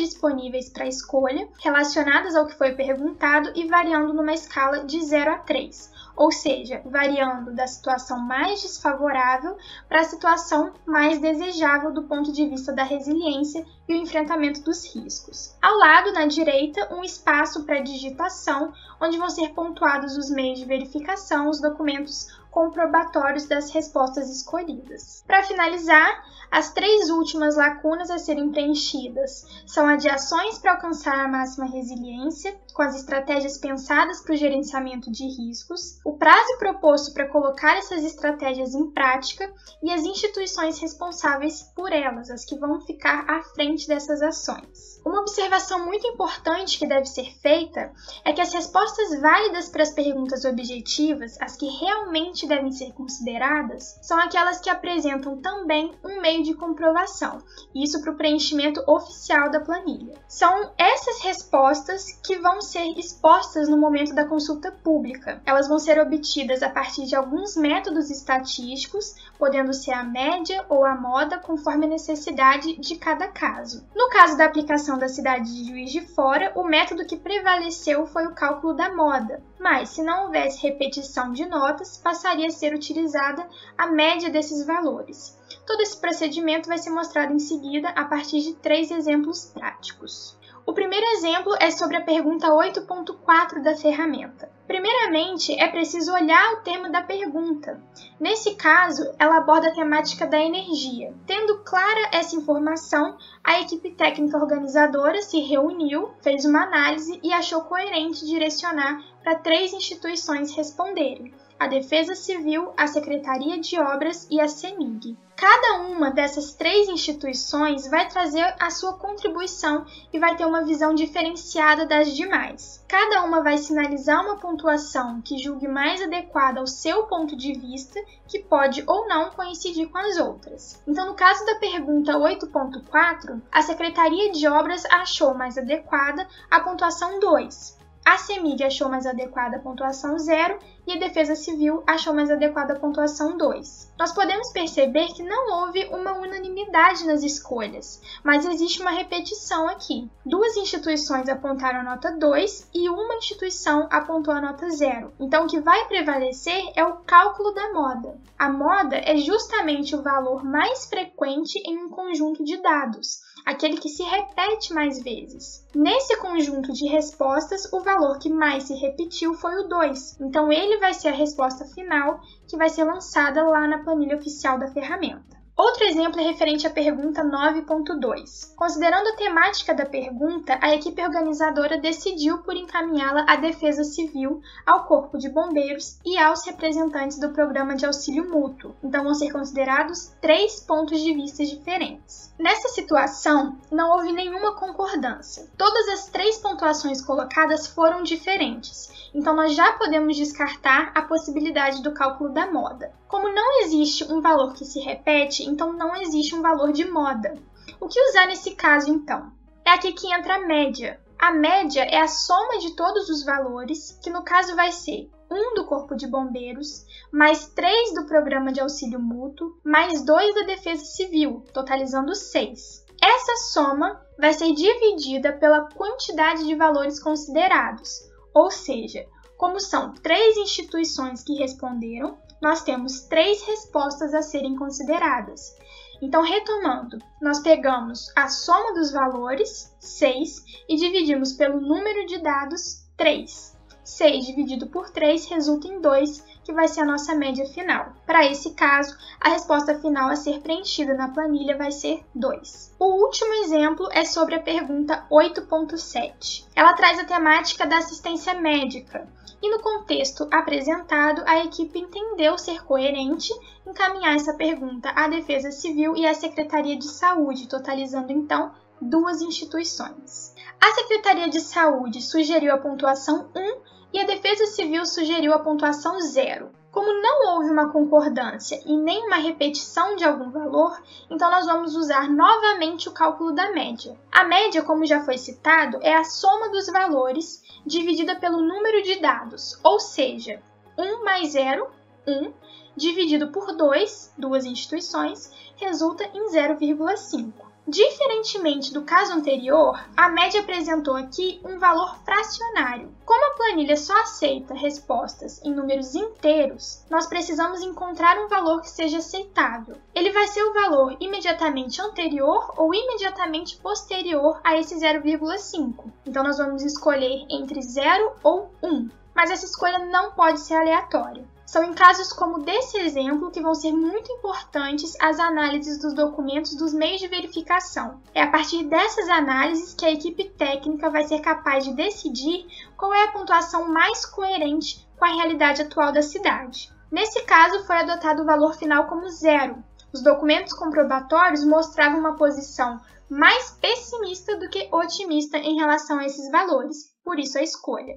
para 0.72 0.86
escolha, 0.86 1.48
relacionadas 1.62 2.36
ao 2.36 2.46
que 2.46 2.56
foi 2.56 2.72
perguntado 2.72 3.52
e 3.54 3.66
variando 3.66 4.14
numa 4.14 4.32
escala 4.32 4.84
de 4.84 5.00
0 5.02 5.30
a 5.32 5.38
3 5.38 5.94
ou 6.16 6.30
seja, 6.30 6.80
variando 6.84 7.52
da 7.52 7.66
situação 7.66 8.18
mais 8.18 8.62
desfavorável 8.62 9.56
para 9.88 10.00
a 10.00 10.04
situação 10.04 10.72
mais 10.86 11.18
desejável 11.18 11.92
do 11.92 12.04
ponto 12.04 12.32
de 12.32 12.46
vista 12.48 12.72
da 12.72 12.84
resiliência 12.84 13.64
e 13.88 13.94
o 13.94 13.96
enfrentamento 13.96 14.62
dos 14.62 14.94
riscos. 14.94 15.54
Ao 15.60 15.76
lado, 15.76 16.12
na 16.12 16.26
direita, 16.26 16.94
um 16.94 17.02
espaço 17.02 17.64
para 17.64 17.80
digitação, 17.80 18.72
onde 19.00 19.18
vão 19.18 19.28
ser 19.28 19.50
pontuados 19.50 20.16
os 20.16 20.30
meios 20.30 20.58
de 20.58 20.64
verificação, 20.64 21.48
os 21.48 21.60
documentos 21.60 22.28
comprobatórios 22.50 23.46
das 23.46 23.72
respostas 23.72 24.30
escolhidas. 24.30 25.24
Para 25.26 25.42
finalizar, 25.42 26.24
as 26.54 26.72
três 26.72 27.10
últimas 27.10 27.56
lacunas 27.56 28.10
a 28.10 28.16
serem 28.16 28.48
preenchidas 28.52 29.44
são 29.66 29.88
a 29.88 29.96
de 29.96 30.08
ações 30.08 30.56
para 30.56 30.74
alcançar 30.74 31.18
a 31.18 31.26
máxima 31.26 31.66
resiliência, 31.66 32.56
com 32.72 32.80
as 32.80 32.94
estratégias 32.94 33.58
pensadas 33.58 34.20
para 34.20 34.34
o 34.34 34.36
gerenciamento 34.36 35.10
de 35.10 35.24
riscos, 35.24 35.98
o 36.04 36.16
prazo 36.16 36.56
proposto 36.60 37.12
para 37.12 37.28
colocar 37.28 37.76
essas 37.76 38.04
estratégias 38.04 38.72
em 38.72 38.88
prática 38.92 39.52
e 39.82 39.90
as 39.90 40.04
instituições 40.04 40.78
responsáveis 40.78 41.62
por 41.74 41.92
elas, 41.92 42.30
as 42.30 42.44
que 42.44 42.56
vão 42.56 42.80
ficar 42.80 43.28
à 43.28 43.42
frente 43.42 43.88
dessas 43.88 44.22
ações. 44.22 45.02
Uma 45.04 45.20
observação 45.22 45.84
muito 45.84 46.06
importante 46.06 46.78
que 46.78 46.86
deve 46.86 47.06
ser 47.06 47.32
feita 47.42 47.92
é 48.24 48.32
que 48.32 48.40
as 48.40 48.54
respostas 48.54 49.20
válidas 49.20 49.68
para 49.68 49.82
as 49.82 49.90
perguntas 49.90 50.44
objetivas, 50.44 51.36
as 51.40 51.56
que 51.56 51.66
realmente 51.66 52.46
devem 52.46 52.70
ser 52.70 52.92
consideradas, 52.92 53.98
são 54.02 54.18
aquelas 54.20 54.60
que 54.60 54.70
apresentam 54.70 55.40
também 55.42 55.92
um 56.04 56.20
meio 56.20 56.43
de 56.44 56.54
comprovação, 56.54 57.38
isso 57.74 58.00
para 58.00 58.12
o 58.12 58.16
preenchimento 58.16 58.82
oficial 58.86 59.50
da 59.50 59.58
planilha. 59.58 60.14
São 60.28 60.70
essas 60.78 61.22
respostas 61.22 62.12
que 62.24 62.38
vão 62.38 62.60
ser 62.60 62.84
expostas 62.96 63.68
no 63.68 63.76
momento 63.76 64.14
da 64.14 64.24
consulta 64.24 64.70
pública. 64.70 65.42
Elas 65.44 65.66
vão 65.66 65.78
ser 65.78 65.98
obtidas 65.98 66.62
a 66.62 66.70
partir 66.70 67.06
de 67.06 67.16
alguns 67.16 67.56
métodos 67.56 68.10
estatísticos, 68.10 69.14
podendo 69.38 69.72
ser 69.72 69.92
a 69.92 70.04
média 70.04 70.64
ou 70.68 70.84
a 70.84 70.94
moda, 70.94 71.38
conforme 71.38 71.86
a 71.86 71.88
necessidade 71.88 72.76
de 72.76 72.96
cada 72.96 73.28
caso. 73.28 73.84
No 73.94 74.08
caso 74.10 74.36
da 74.36 74.44
aplicação 74.44 74.98
da 74.98 75.08
cidade 75.08 75.52
de 75.52 75.68
Juiz 75.68 75.90
de 75.90 76.00
Fora, 76.02 76.52
o 76.54 76.64
método 76.64 77.06
que 77.06 77.16
prevaleceu 77.16 78.06
foi 78.06 78.26
o 78.26 78.34
cálculo 78.34 78.74
da 78.74 78.94
moda, 78.94 79.42
mas 79.58 79.90
se 79.90 80.02
não 80.02 80.24
houvesse 80.24 80.60
repetição 80.62 81.32
de 81.32 81.46
notas, 81.46 81.96
passaria 81.96 82.48
a 82.48 82.50
ser 82.50 82.74
utilizada 82.74 83.48
a 83.78 83.86
média 83.86 84.30
desses 84.30 84.66
valores. 84.66 85.38
Todo 85.66 85.80
esse 85.80 85.96
procedimento 85.96 86.68
vai 86.68 86.78
ser 86.78 86.90
mostrado 86.90 87.32
em 87.32 87.38
seguida 87.38 87.88
a 87.90 88.04
partir 88.04 88.40
de 88.40 88.54
três 88.54 88.90
exemplos 88.90 89.46
práticos. 89.46 90.36
O 90.66 90.72
primeiro 90.72 91.04
exemplo 91.08 91.54
é 91.60 91.70
sobre 91.70 91.98
a 91.98 92.00
pergunta 92.00 92.48
8.4 92.48 93.62
da 93.62 93.76
ferramenta. 93.76 94.50
Primeiramente, 94.66 95.52
é 95.60 95.68
preciso 95.68 96.10
olhar 96.10 96.54
o 96.54 96.62
tema 96.62 96.88
da 96.88 97.02
pergunta. 97.02 97.82
Nesse 98.18 98.54
caso, 98.54 99.14
ela 99.18 99.36
aborda 99.36 99.68
a 99.68 99.74
temática 99.74 100.26
da 100.26 100.38
energia. 100.38 101.12
Tendo 101.26 101.58
clara 101.58 102.08
essa 102.10 102.34
informação, 102.34 103.18
a 103.42 103.60
equipe 103.60 103.90
técnica 103.90 104.38
organizadora 104.38 105.20
se 105.20 105.38
reuniu, 105.38 106.12
fez 106.22 106.46
uma 106.46 106.62
análise 106.62 107.20
e 107.22 107.30
achou 107.30 107.60
coerente 107.62 108.24
direcionar 108.24 109.04
para 109.22 109.34
três 109.34 109.74
instituições 109.74 110.56
responderem: 110.56 111.34
a 111.58 111.66
Defesa 111.66 112.14
Civil, 112.14 112.72
a 112.76 112.86
Secretaria 112.86 113.58
de 113.58 113.78
Obras 113.78 114.26
e 114.30 114.40
a 114.40 114.48
CEMIG. 114.48 115.16
Cada 115.36 115.80
uma 115.88 116.10
dessas 116.10 116.54
três 116.54 116.88
instituições 116.88 117.88
vai 117.88 118.08
trazer 118.08 118.54
a 118.58 118.70
sua 118.70 118.94
contribuição 118.94 119.84
e 120.12 120.18
vai 120.18 120.36
ter 120.36 120.44
uma 120.44 120.64
visão 120.64 120.94
diferenciada 120.94 121.84
das 121.84 122.14
demais. 122.14 122.84
Cada 122.88 123.24
uma 123.24 123.42
vai 123.42 123.58
sinalizar 123.58 124.24
uma 124.24 124.36
pontuação 124.36 125.20
que 125.20 125.38
julgue 125.38 125.66
mais 125.66 126.00
adequada 126.00 126.60
ao 126.60 126.66
seu 126.66 127.04
ponto 127.04 127.36
de 127.36 127.52
vista, 127.52 128.00
que 128.28 128.38
pode 128.38 128.84
ou 128.86 129.08
não 129.08 129.30
coincidir 129.30 129.88
com 129.88 129.98
as 129.98 130.18
outras. 130.18 130.80
Então, 130.86 131.06
no 131.06 131.14
caso 131.14 131.44
da 131.44 131.56
pergunta 131.56 132.12
8.4, 132.12 133.42
a 133.50 133.62
Secretaria 133.62 134.30
de 134.32 134.46
Obras 134.46 134.84
achou 134.86 135.34
mais 135.34 135.58
adequada 135.58 136.28
a 136.50 136.60
pontuação 136.60 137.18
2, 137.18 137.76
a 138.04 138.18
CEMIG 138.18 138.62
achou 138.64 138.90
mais 138.90 139.06
adequada 139.06 139.56
a 139.56 139.60
pontuação 139.60 140.18
0 140.18 140.58
e 140.86 140.92
a 140.92 140.98
Defesa 140.98 141.34
Civil 141.34 141.82
achou 141.86 142.12
mais 142.12 142.30
adequada 142.30 142.74
a 142.74 142.78
pontuação 142.78 143.36
2. 143.36 143.92
Nós 143.98 144.12
podemos 144.12 144.50
perceber 144.52 145.08
que 145.08 145.22
não 145.22 145.60
houve 145.60 145.84
uma 145.86 146.12
unanimidade 146.18 147.06
nas 147.06 147.22
escolhas, 147.22 148.02
mas 148.22 148.44
existe 148.44 148.80
uma 148.82 148.90
repetição 148.90 149.68
aqui. 149.68 150.10
Duas 150.26 150.56
instituições 150.56 151.28
apontaram 151.28 151.80
a 151.80 151.84
nota 151.84 152.12
2 152.12 152.70
e 152.74 152.88
uma 152.88 153.16
instituição 153.16 153.88
apontou 153.90 154.34
a 154.34 154.40
nota 154.40 154.68
0. 154.68 155.12
Então, 155.20 155.44
o 155.44 155.48
que 155.48 155.60
vai 155.60 155.86
prevalecer 155.86 156.72
é 156.74 156.84
o 156.84 156.96
cálculo 156.96 157.52
da 157.52 157.72
moda. 157.72 158.18
A 158.38 158.50
moda 158.50 158.96
é 158.96 159.16
justamente 159.16 159.94
o 159.94 160.02
valor 160.02 160.44
mais 160.44 160.86
frequente 160.86 161.56
em 161.64 161.78
um 161.84 161.88
conjunto 161.88 162.44
de 162.44 162.56
dados, 162.60 163.20
aquele 163.44 163.76
que 163.76 163.88
se 163.88 164.02
repete 164.02 164.72
mais 164.72 165.02
vezes. 165.02 165.66
Nesse 165.74 166.16
conjunto 166.16 166.72
de 166.72 166.86
respostas, 166.86 167.70
o 167.72 167.80
valor 167.80 168.18
que 168.18 168.30
mais 168.30 168.64
se 168.64 168.74
repetiu 168.74 169.34
foi 169.34 169.54
o 169.56 169.68
2. 169.68 170.20
Então, 170.20 170.50
ele 170.50 170.78
vai 170.78 170.94
ser 170.94 171.08
a 171.08 171.12
resposta 171.12 171.64
final 171.66 172.20
que 172.48 172.56
vai 172.56 172.68
ser 172.68 172.84
lançada 172.84 173.42
lá 173.44 173.66
na 173.68 173.84
planilha 173.84 174.16
oficial 174.16 174.58
da 174.58 174.68
ferramenta. 174.68 175.33
Outro 175.56 175.84
exemplo 175.84 176.20
é 176.20 176.24
referente 176.24 176.66
à 176.66 176.70
pergunta 176.70 177.22
9.2. 177.22 178.56
Considerando 178.56 179.10
a 179.10 179.16
temática 179.16 179.72
da 179.72 179.86
pergunta, 179.86 180.58
a 180.60 180.74
equipe 180.74 181.00
organizadora 181.00 181.78
decidiu 181.78 182.38
por 182.38 182.56
encaminhá-la 182.56 183.24
à 183.28 183.36
Defesa 183.36 183.84
Civil, 183.84 184.42
ao 184.66 184.84
Corpo 184.84 185.16
de 185.16 185.28
Bombeiros 185.28 186.00
e 186.04 186.18
aos 186.18 186.44
representantes 186.44 187.20
do 187.20 187.30
Programa 187.30 187.76
de 187.76 187.86
Auxílio 187.86 188.28
Mútuo. 188.28 188.74
Então 188.82 189.04
vão 189.04 189.14
ser 189.14 189.30
considerados 189.30 190.12
três 190.20 190.58
pontos 190.58 191.00
de 191.00 191.14
vista 191.14 191.44
diferentes. 191.44 192.34
Nessa 192.36 192.68
situação, 192.70 193.56
não 193.70 193.92
houve 193.92 194.10
nenhuma 194.10 194.56
concordância. 194.56 195.46
Todas 195.56 195.88
as 195.88 196.06
três 196.08 196.36
pontuações 196.38 197.00
colocadas 197.00 197.68
foram 197.68 198.02
diferentes 198.02 198.92
então 199.14 199.36
nós 199.36 199.54
já 199.54 199.72
podemos 199.74 200.16
descartar 200.16 200.90
a 200.92 201.02
possibilidade 201.02 201.82
do 201.82 201.92
cálculo 201.92 202.30
da 202.30 202.50
moda. 202.50 202.92
Como 203.06 203.32
não 203.32 203.53
existe 203.84 204.10
um 204.10 204.22
valor 204.22 204.54
que 204.54 204.64
se 204.64 204.80
repete, 204.80 205.44
então 205.44 205.74
não 205.74 205.94
existe 205.94 206.34
um 206.34 206.40
valor 206.40 206.72
de 206.72 206.90
moda. 206.90 207.34
O 207.78 207.86
que 207.86 208.00
usar 208.08 208.26
nesse 208.26 208.52
caso 208.52 208.90
então? 208.90 209.30
É 209.62 209.70
aqui 209.70 209.92
que 209.92 210.12
entra 210.12 210.36
a 210.36 210.46
média. 210.46 210.98
A 211.18 211.30
média 211.30 211.82
é 211.82 212.00
a 212.00 212.08
soma 212.08 212.58
de 212.58 212.74
todos 212.74 213.10
os 213.10 213.22
valores, 213.22 213.98
que 214.02 214.08
no 214.08 214.24
caso 214.24 214.56
vai 214.56 214.72
ser 214.72 215.10
1 215.30 215.54
do 215.54 215.66
Corpo 215.66 215.94
de 215.94 216.06
Bombeiros, 216.06 216.86
mais 217.12 217.46
3 217.48 217.94
do 217.94 218.06
Programa 218.06 218.52
de 218.52 218.60
Auxílio 218.60 218.98
Mútuo, 218.98 219.54
mais 219.62 220.02
2 220.02 220.34
da 220.34 220.42
Defesa 220.42 220.84
Civil, 220.84 221.44
totalizando 221.52 222.14
6. 222.14 222.84
Essa 223.02 223.36
soma 223.52 224.00
vai 224.18 224.32
ser 224.32 224.52
dividida 224.54 225.32
pela 225.32 225.68
quantidade 225.72 226.44
de 226.46 226.54
valores 226.54 226.98
considerados, 226.98 228.00
ou 228.32 228.50
seja, 228.50 229.06
como 229.36 229.60
são 229.60 229.92
três 229.92 230.38
instituições 230.38 231.22
que 231.22 231.34
responderam, 231.34 232.16
nós 232.40 232.62
temos 232.62 233.02
três 233.02 233.42
respostas 233.44 234.14
a 234.14 234.22
serem 234.22 234.56
consideradas. 234.56 235.54
Então, 236.02 236.22
retomando, 236.22 236.98
nós 237.20 237.40
pegamos 237.40 238.12
a 238.14 238.28
soma 238.28 238.74
dos 238.74 238.92
valores, 238.92 239.74
6, 239.78 240.44
e 240.68 240.76
dividimos 240.76 241.32
pelo 241.32 241.60
número 241.60 242.06
de 242.06 242.18
dados, 242.18 242.84
3. 242.96 243.54
6 243.84 244.26
dividido 244.26 244.66
por 244.68 244.88
3 244.90 245.26
resulta 245.26 245.68
em 245.68 245.80
2, 245.80 246.24
que 246.42 246.52
vai 246.52 246.66
ser 246.66 246.80
a 246.80 246.86
nossa 246.86 247.14
média 247.14 247.46
final. 247.46 247.92
Para 248.06 248.26
esse 248.26 248.50
caso, 248.50 248.96
a 249.20 249.28
resposta 249.28 249.78
final 249.78 250.08
a 250.08 250.16
ser 250.16 250.40
preenchida 250.40 250.94
na 250.94 251.08
planilha 251.08 251.56
vai 251.56 251.70
ser 251.70 252.02
2. 252.14 252.74
O 252.78 253.04
último 253.04 253.32
exemplo 253.34 253.88
é 253.92 254.04
sobre 254.04 254.34
a 254.34 254.40
pergunta 254.40 255.06
8.7. 255.10 256.46
Ela 256.54 256.72
traz 256.72 256.98
a 256.98 257.04
temática 257.04 257.66
da 257.66 257.78
assistência 257.78 258.34
médica. 258.34 259.06
E 259.42 259.50
no 259.50 259.60
contexto 259.60 260.26
apresentado, 260.30 261.22
a 261.26 261.44
equipe 261.44 261.78
entendeu 261.78 262.38
ser 262.38 262.64
coerente 262.64 263.32
encaminhar 263.66 264.14
essa 264.14 264.34
pergunta 264.34 264.90
à 264.90 265.08
Defesa 265.08 265.50
Civil 265.50 265.96
e 265.96 266.06
à 266.06 266.14
Secretaria 266.14 266.76
de 266.76 266.86
Saúde, 266.86 267.48
totalizando 267.48 268.12
então 268.12 268.52
duas 268.80 269.20
instituições. 269.20 270.34
A 270.60 270.72
Secretaria 270.72 271.28
de 271.28 271.40
Saúde 271.40 272.00
sugeriu 272.00 272.54
a 272.54 272.58
pontuação 272.58 273.28
1 273.34 273.74
e 273.92 274.00
a 274.00 274.06
Defesa 274.06 274.46
Civil 274.46 274.84
sugeriu 274.86 275.32
a 275.32 275.38
pontuação 275.38 276.00
zero. 276.00 276.50
Como 276.74 276.92
não 277.00 277.36
houve 277.36 277.50
uma 277.50 277.70
concordância 277.70 278.60
e 278.66 278.76
nem 278.76 279.06
uma 279.06 279.14
repetição 279.14 279.94
de 279.94 280.04
algum 280.04 280.28
valor, 280.30 280.76
então 281.08 281.30
nós 281.30 281.46
vamos 281.46 281.76
usar 281.76 282.10
novamente 282.10 282.88
o 282.88 282.92
cálculo 282.92 283.32
da 283.32 283.52
média. 283.52 283.96
A 284.10 284.24
média, 284.24 284.60
como 284.64 284.84
já 284.84 285.04
foi 285.04 285.16
citado, 285.16 285.78
é 285.82 285.94
a 285.94 286.02
soma 286.02 286.48
dos 286.48 286.66
valores 286.66 287.43
dividida 287.66 288.16
pelo 288.16 288.40
número 288.40 288.82
de 288.82 289.00
dados, 289.00 289.58
ou 289.62 289.80
seja, 289.80 290.42
1 290.76 291.04
mais 291.04 291.32
0, 291.32 291.68
1, 292.06 292.32
dividido 292.76 293.28
por 293.28 293.56
2, 293.56 294.14
duas 294.18 294.44
instituições, 294.44 295.32
resulta 295.56 296.04
em 296.14 296.30
0,5. 296.30 297.43
Diferentemente 297.66 298.74
do 298.74 298.82
caso 298.82 299.14
anterior, 299.14 299.82
a 299.96 300.10
média 300.10 300.40
apresentou 300.40 300.96
aqui 300.96 301.40
um 301.42 301.58
valor 301.58 301.96
fracionário. 302.04 302.94
Como 303.06 303.24
a 303.24 303.36
planilha 303.36 303.74
só 303.74 303.98
aceita 304.02 304.52
respostas 304.52 305.42
em 305.42 305.54
números 305.54 305.94
inteiros, 305.94 306.84
nós 306.90 307.06
precisamos 307.06 307.62
encontrar 307.62 308.18
um 308.18 308.28
valor 308.28 308.60
que 308.60 308.68
seja 308.68 308.98
aceitável. 308.98 309.76
Ele 309.94 310.12
vai 310.12 310.26
ser 310.26 310.42
o 310.42 310.52
valor 310.52 310.94
imediatamente 311.00 311.80
anterior 311.80 312.52
ou 312.58 312.74
imediatamente 312.74 313.56
posterior 313.56 314.38
a 314.44 314.58
esse 314.58 314.74
0,5. 314.74 315.84
Então 316.04 316.22
nós 316.22 316.36
vamos 316.36 316.62
escolher 316.62 317.24
entre 317.30 317.62
0 317.62 318.12
ou 318.22 318.50
1. 318.62 318.90
Mas 319.14 319.30
essa 319.30 319.46
escolha 319.46 319.78
não 319.86 320.12
pode 320.12 320.40
ser 320.40 320.54
aleatória. 320.54 321.24
São 321.54 321.62
em 321.62 321.72
casos 321.72 322.12
como 322.12 322.40
desse 322.40 322.76
exemplo 322.78 323.30
que 323.30 323.40
vão 323.40 323.54
ser 323.54 323.70
muito 323.70 324.10
importantes 324.10 324.96
as 325.00 325.20
análises 325.20 325.78
dos 325.78 325.94
documentos 325.94 326.56
dos 326.56 326.74
meios 326.74 327.00
de 327.00 327.06
verificação. 327.06 328.00
É 328.12 328.24
a 328.24 328.26
partir 328.28 328.64
dessas 328.64 329.08
análises 329.08 329.72
que 329.72 329.86
a 329.86 329.92
equipe 329.92 330.30
técnica 330.30 330.90
vai 330.90 331.04
ser 331.04 331.20
capaz 331.20 331.62
de 331.62 331.72
decidir 331.72 332.44
qual 332.76 332.92
é 332.92 333.04
a 333.04 333.12
pontuação 333.12 333.68
mais 333.68 334.04
coerente 334.04 334.84
com 334.98 335.04
a 335.04 335.14
realidade 335.14 335.62
atual 335.62 335.92
da 335.92 336.02
cidade. 336.02 336.72
Nesse 336.90 337.22
caso, 337.22 337.64
foi 337.68 337.76
adotado 337.76 338.22
o 338.22 338.26
valor 338.26 338.54
final 338.56 338.88
como 338.88 339.08
zero. 339.08 339.62
Os 339.92 340.02
documentos 340.02 340.54
comprobatórios 340.54 341.44
mostravam 341.44 342.00
uma 342.00 342.16
posição 342.16 342.80
mais 343.08 343.52
pessimista 343.60 344.36
do 344.36 344.50
que 344.50 344.68
otimista 344.72 345.38
em 345.38 345.54
relação 345.54 346.00
a 346.00 346.04
esses 346.04 346.28
valores, 346.32 346.92
por 347.04 347.16
isso 347.16 347.38
a 347.38 347.42
escolha. 347.44 347.94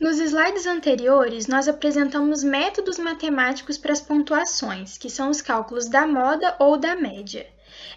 Nos 0.00 0.20
slides 0.20 0.64
anteriores, 0.64 1.48
nós 1.48 1.66
apresentamos 1.66 2.44
métodos 2.44 3.00
matemáticos 3.00 3.76
para 3.76 3.92
as 3.92 4.00
pontuações, 4.00 4.96
que 4.96 5.10
são 5.10 5.28
os 5.28 5.42
cálculos 5.42 5.88
da 5.88 6.06
moda 6.06 6.54
ou 6.60 6.76
da 6.76 6.94
média. 6.94 7.44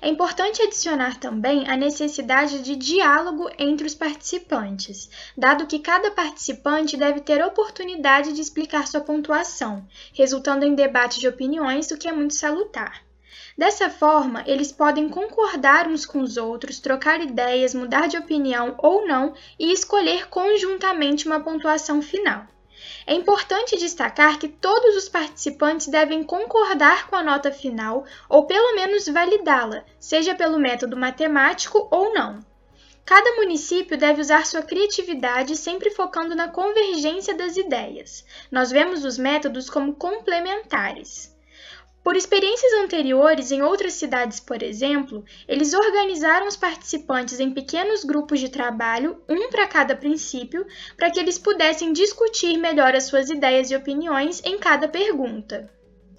É 0.02 0.10
importante 0.10 0.64
adicionar 0.64 1.20
também 1.20 1.70
a 1.70 1.78
necessidade 1.78 2.64
de 2.64 2.76
diálogo 2.76 3.52
entre 3.56 3.86
os 3.86 3.94
participantes, 3.94 5.12
dado 5.38 5.68
que 5.68 5.78
cada 5.78 6.10
participante 6.10 6.98
deve 6.98 7.20
ter 7.20 7.46
oportunidade 7.46 8.34
de 8.34 8.42
explicar 8.42 8.88
sua 8.88 9.02
pontuação, 9.02 9.88
resultando 10.12 10.66
em 10.66 10.74
debate 10.74 11.20
de 11.20 11.28
opiniões, 11.28 11.92
o 11.92 11.98
que 12.00 12.08
é 12.08 12.12
muito 12.12 12.34
salutar. 12.34 13.04
Dessa 13.58 13.90
forma, 13.90 14.44
eles 14.48 14.72
podem 14.72 15.10
concordar 15.10 15.88
uns 15.88 16.06
com 16.06 16.22
os 16.22 16.38
outros, 16.38 16.80
trocar 16.80 17.22
ideias, 17.22 17.76
mudar 17.76 18.08
de 18.08 18.18
opinião 18.18 18.76
ou 18.78 19.06
não 19.06 19.34
e 19.60 19.72
escolher 19.72 20.30
conjuntamente 20.30 21.28
uma 21.28 21.40
pontuação 21.40 22.02
final. 22.02 22.46
É 23.06 23.14
importante 23.14 23.78
destacar 23.78 24.40
que 24.40 24.48
todos 24.48 24.96
os 24.96 25.10
participantes 25.10 25.88
devem 25.88 26.24
concordar 26.24 27.08
com 27.08 27.16
a 27.16 27.24
nota 27.24 27.52
final 27.52 28.06
ou 28.30 28.46
pelo 28.46 28.76
menos 28.76 29.08
validá-la, 29.08 29.84
seja 30.00 30.34
pelo 30.34 30.58
método 30.58 30.96
matemático 30.98 31.88
ou 31.92 32.14
não. 32.14 32.40
Cada 33.06 33.36
município 33.36 33.98
deve 33.98 34.22
usar 34.22 34.46
sua 34.46 34.62
criatividade 34.62 35.58
sempre 35.58 35.90
focando 35.90 36.36
na 36.36 36.48
convergência 36.48 37.34
das 37.34 37.58
ideias. 37.58 38.24
Nós 38.50 38.72
vemos 38.72 39.04
os 39.04 39.18
métodos 39.18 39.70
como 39.70 39.96
complementares. 39.96 41.31
Por 42.04 42.16
experiências 42.16 42.74
anteriores 42.84 43.52
em 43.52 43.62
outras 43.62 43.94
cidades, 43.94 44.40
por 44.40 44.64
exemplo, 44.64 45.24
eles 45.48 45.72
organizaram 45.72 46.48
os 46.48 46.58
participantes 46.58 47.40
em 47.40 47.54
pequenos 47.54 48.04
grupos 48.04 48.40
de 48.40 48.50
trabalho, 48.50 49.22
um 49.30 49.50
para 49.50 49.68
cada 49.68 49.96
princípio, 49.96 50.66
para 50.98 51.12
que 51.12 51.20
eles 51.20 51.38
pudessem 51.38 51.94
discutir 51.94 52.58
melhor 52.58 52.96
as 52.96 53.04
suas 53.04 53.30
ideias 53.30 53.70
e 53.70 53.76
opiniões 53.76 54.42
em 54.44 54.58
cada 54.58 54.88
pergunta. 54.88 55.70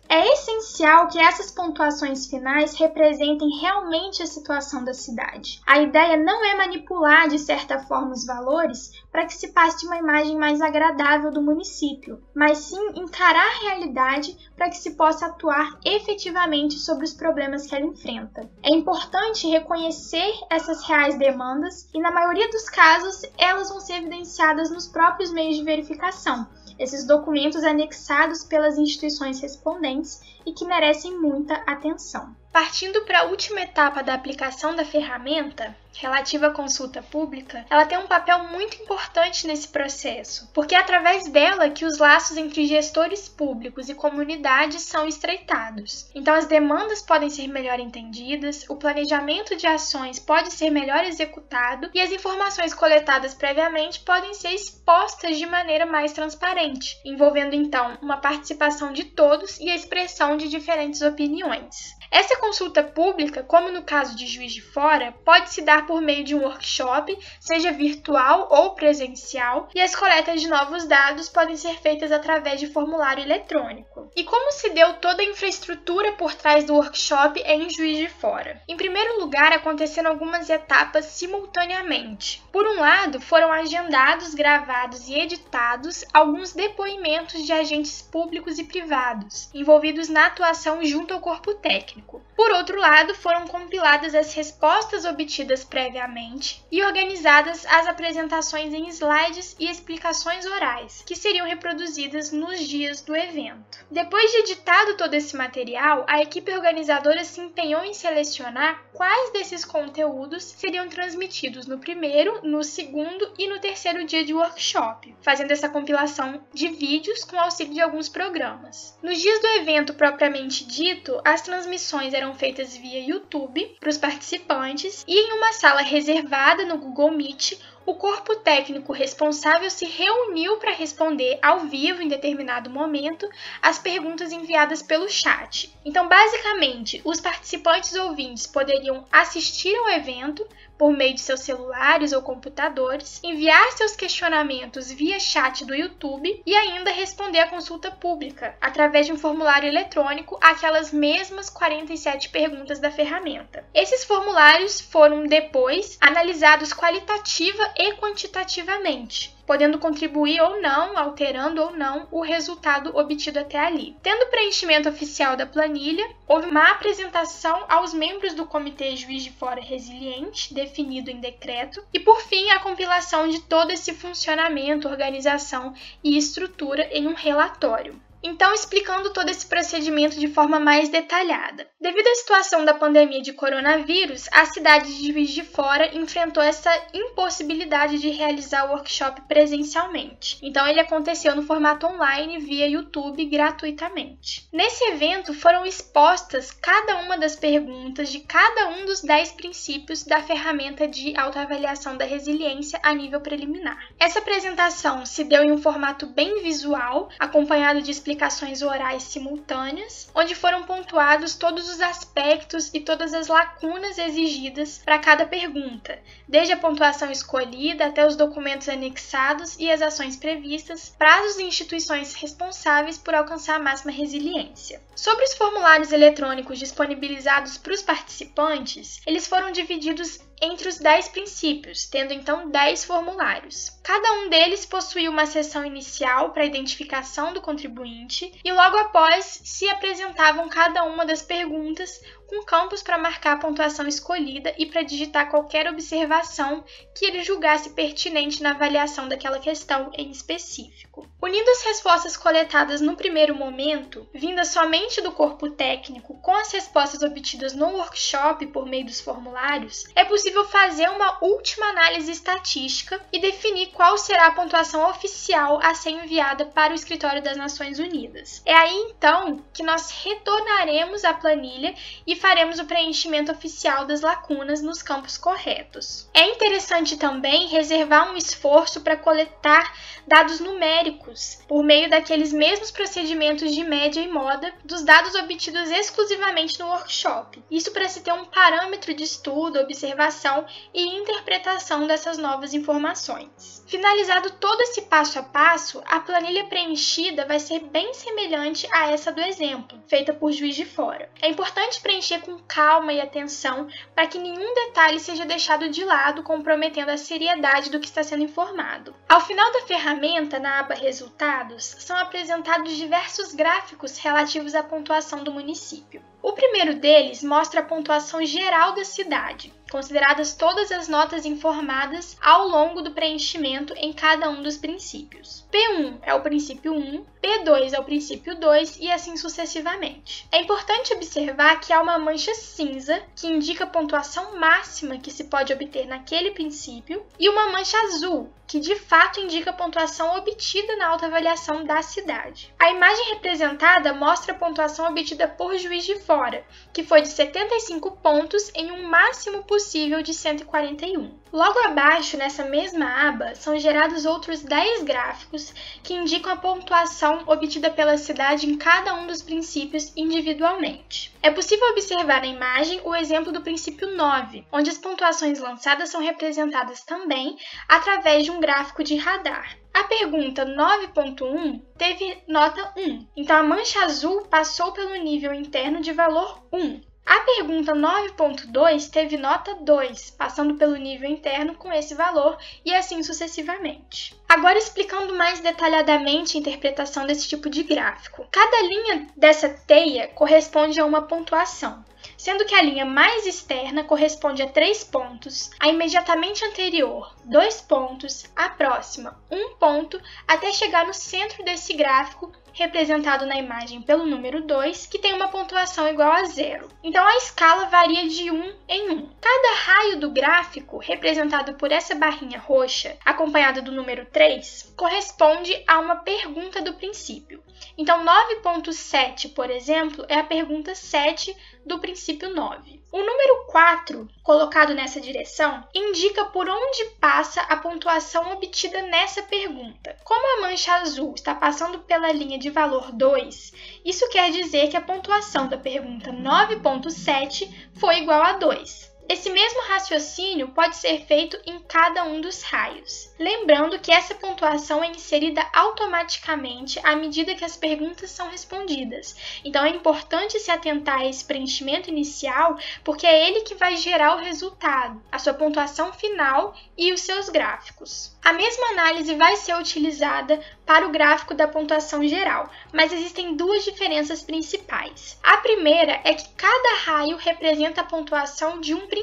É 0.09 0.35
essencial 0.35 1.09
que 1.09 1.19
essas 1.19 1.51
pontuações 1.51 2.27
finais 2.27 2.75
representem 2.75 3.49
realmente 3.61 4.23
a 4.23 4.27
situação 4.27 4.85
da 4.85 4.93
cidade. 4.93 5.59
A 5.67 5.81
ideia 5.81 6.17
não 6.17 6.45
é 6.45 6.55
manipular 6.55 7.29
de 7.29 7.39
certa 7.39 7.79
forma 7.81 8.13
os 8.13 8.27
valores 8.27 8.91
para 9.13 9.27
que 9.27 9.35
se 9.35 9.53
passe 9.53 9.87
uma 9.87 9.99
imagem 9.99 10.39
mais 10.39 10.63
agradável 10.63 11.31
do 11.31 11.43
município, 11.43 12.23
mas 12.35 12.59
sim 12.59 12.81
encarar 12.97 13.47
a 13.47 13.69
realidade 13.69 14.35
para 14.57 14.71
que 14.71 14.79
se 14.79 14.93
possa 14.97 15.27
atuar 15.27 15.79
efetivamente 15.85 16.79
sobre 16.79 17.05
os 17.05 17.13
problemas 17.13 17.67
que 17.67 17.75
ela 17.75 17.85
enfrenta. 17.85 18.51
É 18.63 18.75
importante 18.75 19.47
reconhecer 19.47 20.33
essas 20.51 20.83
reais 20.89 21.19
demandas 21.19 21.89
e, 21.93 22.01
na 22.01 22.11
maioria 22.11 22.49
dos 22.49 22.69
casos, 22.71 23.23
elas 23.37 23.69
vão 23.69 23.81
ser 23.81 23.99
evidenciadas 23.99 24.71
nos 24.71 24.89
próprios 24.89 25.31
meios 25.31 25.57
de 25.57 25.63
verificação 25.63 26.49
esses 26.79 27.07
documentos 27.07 27.63
anexados 27.63 28.45
pelas 28.45 28.79
instituições 28.79 29.41
respondentes 29.41 30.21
e 30.45 30.53
que 30.53 30.65
merecem 30.65 31.19
muita 31.21 31.55
atenção. 31.67 32.35
Partindo 32.53 33.01
para 33.07 33.21
a 33.21 33.25
última 33.25 33.63
etapa 33.63 34.03
da 34.03 34.13
aplicação 34.13 34.77
da 34.77 34.85
ferramenta, 34.85 35.75
relativa 35.95 36.49
à 36.49 36.51
consulta 36.51 37.03
pública, 37.03 37.65
ela 37.71 37.87
tem 37.87 37.97
um 37.97 38.07
papel 38.07 38.45
muito 38.49 38.77
importante 38.77 39.47
nesse 39.47 39.69
processo, 39.69 40.51
porque 40.53 40.75
é 40.75 40.79
através 40.79 41.29
dela 41.29 41.71
que 41.71 41.87
os 41.87 41.97
laços 41.97 42.37
entre 42.37 42.67
gestores 42.67 43.27
públicos 43.27 43.89
e 43.89 43.95
comunidades 43.95 44.83
são 44.83 45.09
estreitados. 45.09 46.11
Então, 46.15 46.35
as 46.35 46.45
demandas 46.45 47.01
podem 47.01 47.31
ser 47.31 47.47
melhor 47.49 47.81
entendidas, 47.81 48.67
o 48.69 48.77
planejamento 48.77 49.57
de 49.57 49.67
ações 49.67 50.19
pode 50.19 50.53
ser 50.53 50.69
melhor 50.69 51.05
executado 51.05 51.89
e 51.95 52.03
as 52.03 52.13
informações 52.13 52.75
coletadas 52.75 53.33
previamente 53.33 54.01
podem 54.01 54.35
ser 54.35 54.51
expostas 54.51 55.39
de 55.39 55.47
maneira 55.47 55.87
mais 55.87 56.13
transparente, 56.13 57.01
envolvendo 57.03 57.55
então 57.55 57.97
uma 58.03 58.19
participação 58.19 58.93
de 58.93 59.05
todos 59.05 59.59
e 59.59 59.71
a 59.71 59.75
expressão 59.75 60.37
de 60.37 60.49
diferentes 60.49 61.01
opiniões. 61.01 62.02
Essa 62.15 62.37
consulta 62.37 62.83
pública, 62.83 63.43
como 63.43 63.71
no 63.71 63.83
caso 63.83 64.15
de 64.15 64.27
Juiz 64.27 64.53
de 64.53 64.61
Fora, 64.61 65.15
pode 65.25 65.49
se 65.49 65.63
dar 65.63 65.87
por 65.87 66.03
meio 66.03 66.23
de 66.23 66.35
um 66.35 66.43
workshop, 66.43 67.19
seja 67.41 67.73
virtual 67.73 68.49
ou 68.51 68.75
presencial, 68.75 69.71
e 69.75 69.81
as 69.81 69.97
coletas 69.97 70.39
de 70.39 70.47
novos 70.47 70.85
dados 70.85 71.31
podem 71.31 71.57
ser 71.57 71.81
feitas 71.81 72.13
através 72.13 72.61
de 72.61 72.67
formulário 72.67 73.25
eletrônico. 73.25 74.11
E 74.15 74.25
como 74.25 74.53
se 74.53 74.69
deu 74.71 74.93
toda 74.95 75.23
a 75.23 75.25
infraestrutura 75.25 76.13
por 76.13 76.35
trás 76.35 76.65
do 76.65 76.75
workshop 76.75 77.41
em 77.41 77.71
Juiz 77.71 77.97
de 77.97 78.09
Fora? 78.11 78.61
Em 78.69 78.77
primeiro 78.77 79.19
lugar, 79.19 79.51
aconteceram 79.55 80.11
algumas 80.11 80.51
etapas 80.51 81.07
simultaneamente. 81.07 82.43
Por 82.53 82.67
um 82.67 82.79
lado, 82.79 83.23
foram 83.23 83.51
agendados, 83.51 84.35
gravados 84.35 85.09
e 85.09 85.15
editados 85.15 86.05
alguns 86.13 86.53
depoimentos 86.53 87.43
de 87.47 87.53
agentes 87.53 88.03
públicos 88.03 88.59
e 88.59 88.65
privados 88.65 89.49
envolvidos 89.55 90.11
na 90.11 90.27
atuação 90.27 90.85
junto 90.85 91.15
ao 91.15 91.21
corpo 91.21 91.55
técnico. 91.55 92.02
Por 92.43 92.51
outro 92.51 92.77
lado, 92.77 93.15
foram 93.15 93.47
compiladas 93.47 94.15
as 94.15 94.35
respostas 94.35 95.05
obtidas 95.05 95.65
previamente 95.65 96.65
e 96.73 96.83
organizadas 96.83 97.65
as 97.67 97.87
apresentações 97.87 98.75
em 98.75 98.89
slides 98.89 99.55
e 99.61 99.71
explicações 99.71 100.45
orais, 100.45 101.05
que 101.07 101.15
seriam 101.15 101.47
reproduzidas 101.47 102.33
nos 102.33 102.61
dias 102.61 103.01
do 103.01 103.15
evento. 103.15 103.85
Depois 103.91 104.31
de 104.33 104.39
editado 104.39 104.97
todo 104.97 105.15
esse 105.15 105.37
material, 105.37 106.05
a 106.09 106.21
equipe 106.21 106.53
organizadora 106.53 107.23
se 107.25 107.41
empenhou 107.41 107.85
em 107.85 107.95
selecionar 107.95 108.83
quais 108.93 109.33
desses 109.33 109.65
conteúdos 109.65 110.43
seriam 110.43 110.89
transmitidos 110.89 111.67
no 111.67 111.79
primeiro, 111.79 112.41
no 112.43 112.65
segundo 112.65 113.33
e 113.39 113.47
no 113.47 113.61
terceiro 113.61 114.05
dia 114.05 114.25
de 114.25 114.35
workshop, 114.35 115.15
fazendo 115.23 115.53
essa 115.53 115.69
compilação 115.69 116.43
de 116.53 116.69
vídeos 116.69 117.25
com 117.25 117.39
auxílio 117.39 117.75
de 117.75 117.81
alguns 117.81 118.09
programas. 118.09 118.99
Nos 119.03 119.21
dias 119.21 119.41
do 119.41 119.47
evento 119.47 119.95
propriamente 119.95 120.65
dito, 120.67 121.21
as 121.25 121.43
transmissões 121.43 121.92
eram 122.15 122.35
feitas 122.35 122.77
via 122.77 123.01
YouTube 123.01 123.77
para 123.79 123.91
os 123.91 123.99
participantes 123.99 125.05
e 125.07 125.15
em 125.15 125.33
uma 125.37 125.53
sala 125.53 125.83
reservada 125.83 126.65
no 126.65 126.79
Google 126.79 127.11
Meet, 127.11 127.59
o 127.85 127.95
corpo 127.95 128.37
técnico 128.37 128.93
responsável 128.93 129.69
se 129.69 129.85
reuniu 129.85 130.57
para 130.57 130.73
responder 130.73 131.39
ao 131.43 131.61
vivo 131.61 132.01
em 132.01 132.09
determinado 132.09 132.71
momento 132.71 133.29
as 133.61 133.79
perguntas 133.79 134.33
enviadas 134.33 134.83
pelo 134.83 135.09
chat. 135.09 135.71
Então, 135.85 136.09
basicamente, 136.09 137.01
os 137.05 137.21
participantes 137.21 137.95
ouvintes 137.95 138.47
poderiam 138.47 139.05
assistir 139.11 139.75
ao 139.75 139.91
evento 139.91 140.47
por 140.83 140.93
meio 140.93 141.15
de 141.15 141.21
seus 141.21 141.43
celulares 141.43 142.13
ou 142.13 142.21
computadores, 142.23 143.21
enviar 143.23 143.71
seus 143.71 143.95
questionamentos 143.95 144.91
via 144.91 145.21
chat 145.21 145.65
do 145.65 145.77
YouTube 145.77 146.43
e 146.45 146.57
ainda 146.57 146.91
responder 146.91 147.39
à 147.39 147.47
consulta 147.47 147.89
pública 147.89 148.57
através 148.61 149.07
de 149.07 149.13
um 149.13 149.17
formulário 149.17 149.69
eletrônico 149.69 150.37
aquelas 150.41 150.93
mesmas 150.93 151.49
47 151.49 152.31
perguntas 152.31 152.81
da 152.81 152.91
ferramenta. 152.91 153.65
Esses 153.73 154.03
formulários 154.03 154.81
foram 154.81 155.25
depois 155.25 155.97
analisados 156.01 156.73
qualitativa 156.73 157.63
e 157.79 157.93
quantitativamente 157.93 159.32
podendo 159.47 159.79
contribuir 159.79 160.41
ou 160.41 160.61
não, 160.61 160.97
alterando 160.97 161.63
ou 161.63 161.73
não 161.73 162.07
o 162.11 162.21
resultado 162.21 162.97
obtido 162.97 163.39
até 163.39 163.59
ali. 163.59 163.97
Tendo 164.03 164.23
o 164.23 164.31
preenchimento 164.31 164.89
oficial 164.89 165.37
da 165.37 165.47
planilha, 165.47 166.09
houve 166.27 166.49
uma 166.49 166.71
apresentação 166.71 167.65
aos 167.69 167.93
membros 167.93 168.35
do 168.35 168.47
Comitê 168.47 168.97
Juiz 168.97 169.25
de 169.25 169.31
Fora 169.31 169.61
Resiliente, 169.61 170.55
definido 170.55 171.11
em 171.11 171.21
decreto, 171.21 171.83
e 171.93 172.01
por 172.01 172.21
fim 172.23 172.51
a 172.51 172.61
compilação 172.61 173.29
de 173.29 173.41
todo 173.41 173.71
esse 173.71 173.93
funcionamento, 173.95 174.89
organização 174.89 175.75
e 176.03 176.17
estrutura 176.17 176.89
em 176.93 177.07
um 177.07 177.15
relatório. 177.15 178.01
Então, 178.23 178.55
explicando 178.55 179.13
todo 179.13 179.29
esse 179.29 179.45
procedimento 179.45 180.19
de 180.19 180.29
forma 180.29 180.61
mais 180.61 180.89
detalhada. 180.89 181.67
Devido 181.81 182.07
à 182.07 182.15
situação 182.15 182.65
da 182.65 182.73
pandemia 182.73 183.21
de 183.21 183.33
coronavírus, 183.33 184.29
a 184.31 184.47
cidade 184.47 184.97
de 184.97 185.13
Juiz 185.13 185.31
de 185.31 185.43
Fora 185.43 185.97
enfrentou 185.97 186.41
essa 186.41 186.71
impossibilidade 186.95 187.99
de 187.99 188.11
realizar 188.11 188.67
o 188.67 188.75
workshop 188.75 189.23
presencialmente. 189.23 190.39
Então, 190.41 190.65
ele 190.69 190.79
aconteceu 190.79 191.35
no 191.35 191.43
formato 191.43 191.85
online 191.85 192.39
via 192.39 192.69
YouTube 192.69 193.25
gratuitamente. 193.25 194.49
Nesse 194.53 194.85
evento 194.85 195.35
foram 195.35 195.67
expostas 195.67 196.53
cada 196.53 196.99
uma 196.99 197.19
das 197.19 197.35
perguntas 197.35 198.13
de 198.13 198.21
cada 198.21 198.69
um 198.69 198.87
dos 198.87 199.03
10 199.03 199.33
princípios 199.33 200.05
da 200.05 200.23
ferramenta 200.23 200.87
de 200.87 201.19
autoavaliação 201.19 201.97
da 201.97 202.05
resiliência 202.05 202.79
a 202.85 202.95
nível 202.95 203.21
preliminar. 203.21 203.79
Essa 203.99 204.21
apresentação 204.21 205.05
se 205.05 205.25
deu 205.25 205.43
em 205.43 205.51
um 205.51 205.59
formato 205.59 206.07
bem 206.07 206.41
visual, 206.43 207.09
acompanhado 207.19 207.83
de 207.83 207.91
explicações 207.91 208.12
explicações 208.13 208.61
orais 208.61 209.03
simultâneas, 209.05 210.11
onde 210.15 210.35
foram 210.35 210.65
pontuados 210.65 211.35
todos 211.35 211.69
os 211.69 211.81
aspectos 211.81 212.71
e 212.75 212.81
todas 212.81 213.15
as 213.15 213.29
lacunas 213.29 213.97
exigidas 213.97 214.79
para 214.85 214.99
cada 214.99 215.25
pergunta, 215.25 215.99
desde 216.29 216.53
a 216.53 216.57
pontuação 216.59 217.11
escolhida 217.11 217.87
até 217.87 218.07
os 218.07 218.15
documentos 218.15 218.69
anexados 218.69 219.57
e 219.59 219.71
as 219.71 219.81
ações 219.81 220.17
previstas, 220.17 220.95
prazos 220.99 221.39
e 221.39 221.45
instituições 221.45 222.13
responsáveis 222.15 222.99
por 222.99 223.15
alcançar 223.15 223.57
a 223.57 223.63
máxima 223.63 223.93
resiliência. 223.93 224.83
Sobre 224.95 225.25
os 225.25 225.35
formulários 225.35 225.91
eletrônicos 225.91 226.59
disponibilizados 226.59 227.57
para 227.57 227.73
os 227.73 227.83
participantes, 227.83 229.01
eles 229.07 229.27
foram 229.27 229.51
divididos 229.51 230.21
entre 230.43 230.69
os 230.69 230.79
10 230.79 231.09
princípios, 231.09 231.87
tendo 231.87 232.13
então 232.13 232.51
10 232.51 232.85
formulários. 232.85 233.71
Cada 233.83 234.13
um 234.15 234.29
deles 234.29 234.67
possui 234.67 235.09
uma 235.09 235.25
seção 235.25 235.65
inicial 235.65 236.33
para 236.33 236.45
identificação 236.45 237.33
do 237.33 237.41
contribuinte 237.41 238.33
e 238.45 238.53
logo 238.53 238.77
após 238.77 239.41
se 239.45 239.69
apresentavam 239.69 240.49
cada 240.49 240.83
uma 240.83 241.07
das 241.07 241.23
perguntas 241.23 242.03
com 242.33 242.43
campos 242.45 242.83
para 242.83 242.97
marcar 242.97 243.33
a 243.35 243.37
pontuação 243.37 243.87
escolhida 243.87 244.55
e 244.57 244.65
para 244.65 244.83
digitar 244.83 245.29
qualquer 245.29 245.69
observação 245.69 246.65
que 246.97 247.05
ele 247.05 247.23
julgasse 247.23 247.71
pertinente 247.71 248.43
na 248.43 248.53
avaliação 248.53 249.07
daquela 249.07 249.39
questão 249.39 249.91
em 249.93 250.11
específico. 250.11 251.07
Unindo 251.21 251.51
as 251.51 251.63
respostas 251.63 252.17
coletadas 252.17 252.81
no 252.81 252.97
primeiro 252.97 253.35
momento, 253.35 254.09
vindas 254.15 254.49
somente 254.49 255.03
do 255.03 255.13
corpo 255.13 255.51
técnico, 255.51 256.19
com 256.23 256.35
as 256.35 256.51
respostas 256.51 257.03
obtidas 257.03 257.53
no 257.53 257.67
workshop 257.67 258.47
por 258.47 258.65
meio 258.65 258.87
dos 258.87 259.01
formulários, 259.01 259.85
é 259.95 260.03
possível 260.03 260.47
fazer 260.47 260.89
uma 260.89 261.23
última 261.23 261.67
análise 261.67 262.11
estatística 262.11 262.99
e 263.13 263.21
definir 263.21 263.69
qual 263.69 263.99
será 263.99 264.29
a 264.29 264.33
pontuação 264.33 264.89
oficial 264.89 265.61
a 265.63 265.75
ser 265.75 265.91
enviada 265.91 266.47
para 266.47 266.73
o 266.73 266.77
Escritório 266.77 267.23
das 267.23 267.37
Nações 267.37 267.79
Unidas. 267.79 268.41
É 268.47 268.55
aí 268.55 268.87
então 268.91 269.45
que 269.53 269.63
nós 269.63 269.91
retornaremos 270.03 271.05
à 271.05 271.13
planilha 271.13 271.75
e 272.07 272.22
faremos 272.23 272.61
o 272.61 272.65
preenchimento 272.67 273.33
oficial 273.33 273.85
das 273.85 274.01
lacunas 274.01 274.63
nos 274.63 274.81
campos 274.81 275.19
corretos. 275.19 276.09
É 276.15 276.25
interessante 276.29 276.97
também 276.97 277.49
reservar 277.49 278.13
um 278.13 278.17
esforço 278.17 278.81
para 278.81 278.97
coletar 278.97 279.75
dados 280.07 280.39
numéricos 280.39 281.41
por 281.49 281.65
meio 281.65 281.91
daqueles 281.91 282.33
mesmos 282.33 282.71
procedimentos 282.71 283.53
de 283.53 283.65
média 283.65 284.01
e 284.01 284.09
moda 284.09 284.53
dos 284.65 284.83
dados 284.83 285.17
obtidos 285.17 285.69
exclusivamente 285.71 286.61
no 286.61 286.69
workshop. 286.69 287.43
Isso 287.51 287.73
para 287.73 287.89
se 287.89 288.03
ter 288.03 288.13
um 288.13 288.25
parâmetro 288.25 288.95
de 288.95 289.03
estudo, 289.03 289.59
observação 289.59 290.47
e 290.73 290.97
interpretação 290.97 291.89
dessas 291.89 292.19
novas 292.19 292.55
informações. 292.55 293.65
Finalizado 293.67 294.31
todo 294.33 294.61
esse 294.63 294.83
passo 294.83 295.19
a 295.19 295.23
passo, 295.23 295.83
a 295.87 295.99
planilha 295.99 296.45
preenchida 296.45 297.25
vai 297.25 297.41
ser 297.41 297.61
bem 297.61 297.95
semelhante 297.95 298.69
a 298.71 298.91
essa 298.91 299.11
do 299.11 299.21
exemplo, 299.21 299.83
feita 299.87 300.13
por 300.13 300.31
Juiz 300.31 300.55
de 300.55 300.65
Fora. 300.65 301.11
É 301.21 301.29
importante 301.29 301.81
preencher 301.81 302.12
com 302.21 302.39
calma 302.39 302.93
e 302.93 303.01
atenção 303.01 303.69
para 303.95 304.07
que 304.07 304.19
nenhum 304.19 304.55
detalhe 304.55 305.01
seja 305.01 305.25
deixado 305.25 305.69
de 305.69 305.85
lado, 305.85 306.23
comprometendo 306.23 306.91
a 306.91 306.97
seriedade 306.97 307.71
do 307.71 307.81
que 307.81 307.87
está 307.87 308.03
sendo 308.03 308.25
informado. 308.25 308.95
Ao 309.09 309.21
final 309.21 309.53
da 309.53 309.63
ferramenta, 309.63 310.39
na 310.39 310.61
aba 310.61 310.75
Resultados, 310.75 311.77
são 311.79 311.97
apresentados 311.97 312.77
diversos 312.77 313.35
gráficos 313.35 313.99
relativos 313.99 314.55
à 314.55 314.63
pontuação 314.63 315.23
do 315.23 315.33
município. 315.33 316.03
O 316.23 316.33
primeiro 316.33 316.75
deles 316.75 317.23
mostra 317.23 317.61
a 317.61 317.65
pontuação 317.65 318.25
geral 318.25 318.75
da 318.75 318.85
cidade, 318.85 319.53
consideradas 319.73 320.35
todas 320.35 320.71
as 320.71 320.87
notas 320.87 321.25
informadas 321.25 322.19
ao 322.21 322.47
longo 322.47 322.83
do 322.83 322.91
preenchimento 322.91 323.73
em 323.79 323.91
cada 323.91 324.29
um 324.29 324.43
dos 324.43 324.59
princípios. 324.59 325.47
P1 325.51 325.99
é 326.03 326.13
o 326.13 326.21
princípio 326.21 326.75
1, 326.75 327.07
P2 327.23 327.73
é 327.73 327.81
o 327.81 327.85
princípio 327.85 328.39
2 328.39 328.77
e 328.81 328.93
assim 328.93 329.17
sucessivamente. 329.17 330.29
É 330.31 330.43
importante 330.43 330.93
observar 330.93 331.59
que 331.59 331.73
há 331.73 331.81
uma 331.81 331.99
mancha 331.99 332.35
cinza, 332.35 333.03
que 333.17 333.27
indica 333.27 333.65
a 333.65 333.67
pontuação 333.67 334.39
máxima 334.39 334.99
que 334.99 335.11
se 335.11 335.25
pode 335.25 335.53
obter 335.53 335.87
naquele 335.87 336.33
princípio, 336.33 337.07
e 337.19 337.29
uma 337.31 337.49
mancha 337.51 337.79
azul, 337.79 338.31
que 338.47 338.61
de 338.61 338.77
fato 338.77 339.21
indica 339.21 339.51
a 339.51 339.55
pontuação 339.55 340.15
obtida 340.19 340.77
na 340.77 340.89
autoavaliação 340.89 341.65
da 341.65 341.81
cidade. 341.81 342.53
A 342.59 342.71
imagem 342.71 343.15
representada 343.15 343.95
mostra 343.95 344.35
a 344.35 344.39
pontuação 344.39 344.91
obtida 344.91 345.27
por 345.27 345.57
juiz 345.57 345.87
de 345.87 345.99
fora, 346.01 346.45
que 346.75 346.85
foi 346.85 347.01
de 347.01 347.09
75 347.09 347.93
pontos 347.93 348.51
em 348.55 348.71
um 348.71 348.87
máximo 348.89 349.45
possível 349.45 349.62
de 350.03 350.13
141. 350.13 351.19
Logo 351.33 351.59
abaixo, 351.61 352.17
nessa 352.17 352.45
mesma 352.45 353.09
aba, 353.09 353.35
são 353.35 353.59
gerados 353.59 354.05
outros 354.05 354.43
10 354.43 354.83
gráficos 354.83 355.55
que 355.83 355.95
indicam 355.95 356.33
a 356.33 356.37
pontuação 356.37 357.23
obtida 357.27 357.71
pela 357.71 357.97
cidade 357.97 358.47
em 358.47 358.59
cada 358.59 358.95
um 358.95 359.07
dos 359.07 359.23
princípios 359.23 359.93
individualmente. 359.97 361.15
É 361.23 361.31
possível 361.31 361.71
observar 361.71 362.21
na 362.21 362.27
imagem 362.27 362.81
o 362.85 362.95
exemplo 362.95 363.33
do 363.33 363.41
princípio 363.41 363.97
9, 363.97 364.45
onde 364.53 364.69
as 364.69 364.79
pontuações 364.79 365.39
lançadas 365.39 365.89
são 365.89 366.03
representadas 366.03 366.83
também 366.83 367.39
através 367.69 368.25
de 368.25 368.31
um 368.31 368.41
gráfico 368.41 368.85
de 368.85 368.97
radar. 368.97 369.57
A 369.73 369.85
pergunta 369.85 370.45
9.1 370.45 371.63
teve 371.79 372.19
nota 372.29 372.75
1, 372.77 373.07
então 373.17 373.37
a 373.37 373.43
mancha 373.43 373.85
azul 373.85 374.27
passou 374.27 374.73
pelo 374.73 374.95
nível 374.97 375.33
interno 375.33 375.81
de 375.81 375.93
valor 375.93 376.47
1. 376.53 376.92
A 377.05 377.21
pergunta 377.21 377.75
9.2 377.75 378.91
teve 378.91 379.17
nota 379.17 379.55
2, 379.57 380.13
passando 380.13 380.55
pelo 380.55 380.77
nível 380.77 381.11
interno 381.11 381.55
com 381.55 381.73
esse 381.73 381.95
valor 381.95 382.39
e 382.65 382.75
assim 382.75 383.03
sucessivamente. 383.03 384.15
Agora 384.29 384.59
explicando 384.59 385.15
mais 385.15 385.41
detalhadamente 385.41 386.37
a 386.37 386.41
interpretação 386.41 387.07
desse 387.07 387.29
tipo 387.29 387.51
de 387.51 387.65
gráfico. 387.65 388.27
Cada 388.31 388.63
linha 388.63 389.07
dessa 389.17 389.49
teia 389.49 390.09
corresponde 390.09 390.81
a 390.81 390.87
uma 390.87 391.03
pontuação 391.03 391.85
sendo 392.17 392.45
que 392.45 392.55
a 392.55 392.63
linha 392.63 392.85
mais 392.85 393.27
externa 393.27 393.85
corresponde 393.85 394.43
a 394.43 394.49
3 394.49 394.85
pontos, 394.85 395.51
a 395.59 395.69
imediatamente 395.69 396.45
anterior 396.45 397.15
2 397.25 397.61
pontos, 397.63 398.25
a 398.37 398.49
próxima 398.49 399.21
1 399.31 399.57
ponto, 399.57 400.01
até 400.27 400.53
chegar 400.53 400.87
no 400.87 400.95
centro 400.95 401.45
desse 401.45 401.75
gráfico 401.75 402.33
representado 402.53 403.27
na 403.27 403.37
imagem 403.37 403.83
pelo 403.83 404.07
número 404.07 404.43
2, 404.43 404.87
que 404.87 404.99
tem 404.99 405.15
uma 405.15 405.29
pontuação 405.29 405.89
igual 405.89 406.13
a 406.13 406.25
zero. 406.25 406.69
Então 406.83 407.07
a 407.07 407.17
escala 407.17 407.67
varia 407.67 408.09
de 408.09 408.31
1 408.31 408.53
em 408.69 408.91
1. 408.91 409.11
Cada 409.21 409.55
raio 409.65 410.01
do 410.01 410.11
gráfico, 410.11 410.79
representado 410.79 411.55
por 411.55 411.73
essa 411.73 411.95
barrinha 411.95 412.39
roxa, 412.39 412.97
acompanhada 413.05 413.63
do 413.63 413.73
número 413.73 414.07
3, 414.07 414.75
corresponde 414.77 415.63
a 415.67 415.79
uma 415.81 415.97
pergunta 415.97 416.61
do 416.61 416.75
princípio. 416.75 417.43
Então 417.77 418.05
9.7, 418.05 419.33
por 419.33 419.51
exemplo, 419.51 420.05
é 420.09 420.17
a 420.17 420.25
pergunta 420.25 420.75
7 420.75 421.35
do 421.65 421.79
princípio 421.79 422.35
9. 422.35 422.83
O 422.93 422.99
número 422.99 423.47
4, 423.47 424.09
colocado 424.23 424.75
nessa 424.75 425.01
direção, 425.01 425.67
indica 425.75 426.27
por 426.27 426.49
onde 426.49 426.85
passa 427.01 427.41
a 427.43 427.57
pontuação 427.57 428.33
obtida 428.33 428.83
nessa 428.83 429.23
pergunta. 429.23 429.97
Como 430.05 430.39
a 430.39 430.49
mancha 430.49 430.75
azul 430.75 431.15
está 431.15 431.35
passando 431.35 431.79
pela 431.81 432.13
linha 432.13 432.39
de 432.39 432.51
valor 432.51 432.93
2, 432.93 433.81
isso 433.85 434.09
quer 434.11 434.31
dizer 434.31 434.69
que 434.69 434.77
a 434.77 434.83
pontuação 434.83 435.49
da 435.49 435.57
pergunta 435.57 436.13
9.7 436.13 437.51
foi 437.75 437.99
igual 437.99 438.23
a 438.23 438.33
2. 438.33 438.92
Esse 439.13 439.29
mesmo 439.29 439.61
raciocínio 439.65 440.49
pode 440.49 440.75
ser 440.75 441.05
feito 441.05 441.39
em 441.45 441.59
cada 441.59 442.03
um 442.03 442.23
dos 442.23 442.41
raios. 442.41 443.13
Lembrando 443.19 443.79
que 443.79 443.93
essa 443.93 444.15
pontuação 444.15 444.83
é 444.83 444.87
inserida 444.87 445.47
automaticamente 445.53 446.81
à 446.83 446.97
medida 446.97 447.35
que 447.35 447.45
as 447.45 447.55
perguntas 447.55 448.11
são 448.11 448.31
respondidas. 448.31 449.15
Então 449.45 449.67
é 449.67 449.69
importante 449.69 450.41
se 450.41 450.51
atentar 450.51 451.01
a 451.01 451.05
esse 451.05 451.27
preenchimento 451.27 451.91
inicial, 451.91 452.57
porque 452.83 453.07
é 453.07 453.29
ele 453.29 453.43
que 453.43 453.55
vai 453.55 453.77
gerar 453.77 454.17
o 454.17 454.21
resultado, 454.21 455.03
a 455.13 455.19
sua 455.19 455.35
pontuação 455.35 455.93
final 455.93 456.57
e 456.75 456.91
os 456.91 457.03
seus 457.03 457.29
gráficos. 457.29 458.17
A 458.25 458.33
mesma 458.33 458.69
análise 458.69 459.15
vai 459.15 459.37
ser 459.37 459.55
utilizada 459.57 460.41
para 460.65 460.87
o 460.87 460.91
gráfico 460.91 461.35
da 461.35 461.47
pontuação 461.47 462.03
geral, 462.09 462.49
mas 462.73 462.93
existem 462.93 463.37
duas 463.37 463.63
diferenças 463.63 464.23
principais. 464.23 465.19
A 465.23 465.37
primeira 465.39 466.01
é 466.03 466.15
que 466.15 466.31
cada 466.31 466.77
raio 466.85 467.19
representa 467.19 467.83
a 467.83 467.85
pontuação 467.85 468.59
de 468.59 468.73
um 468.73 468.87
princípio 468.87 469.02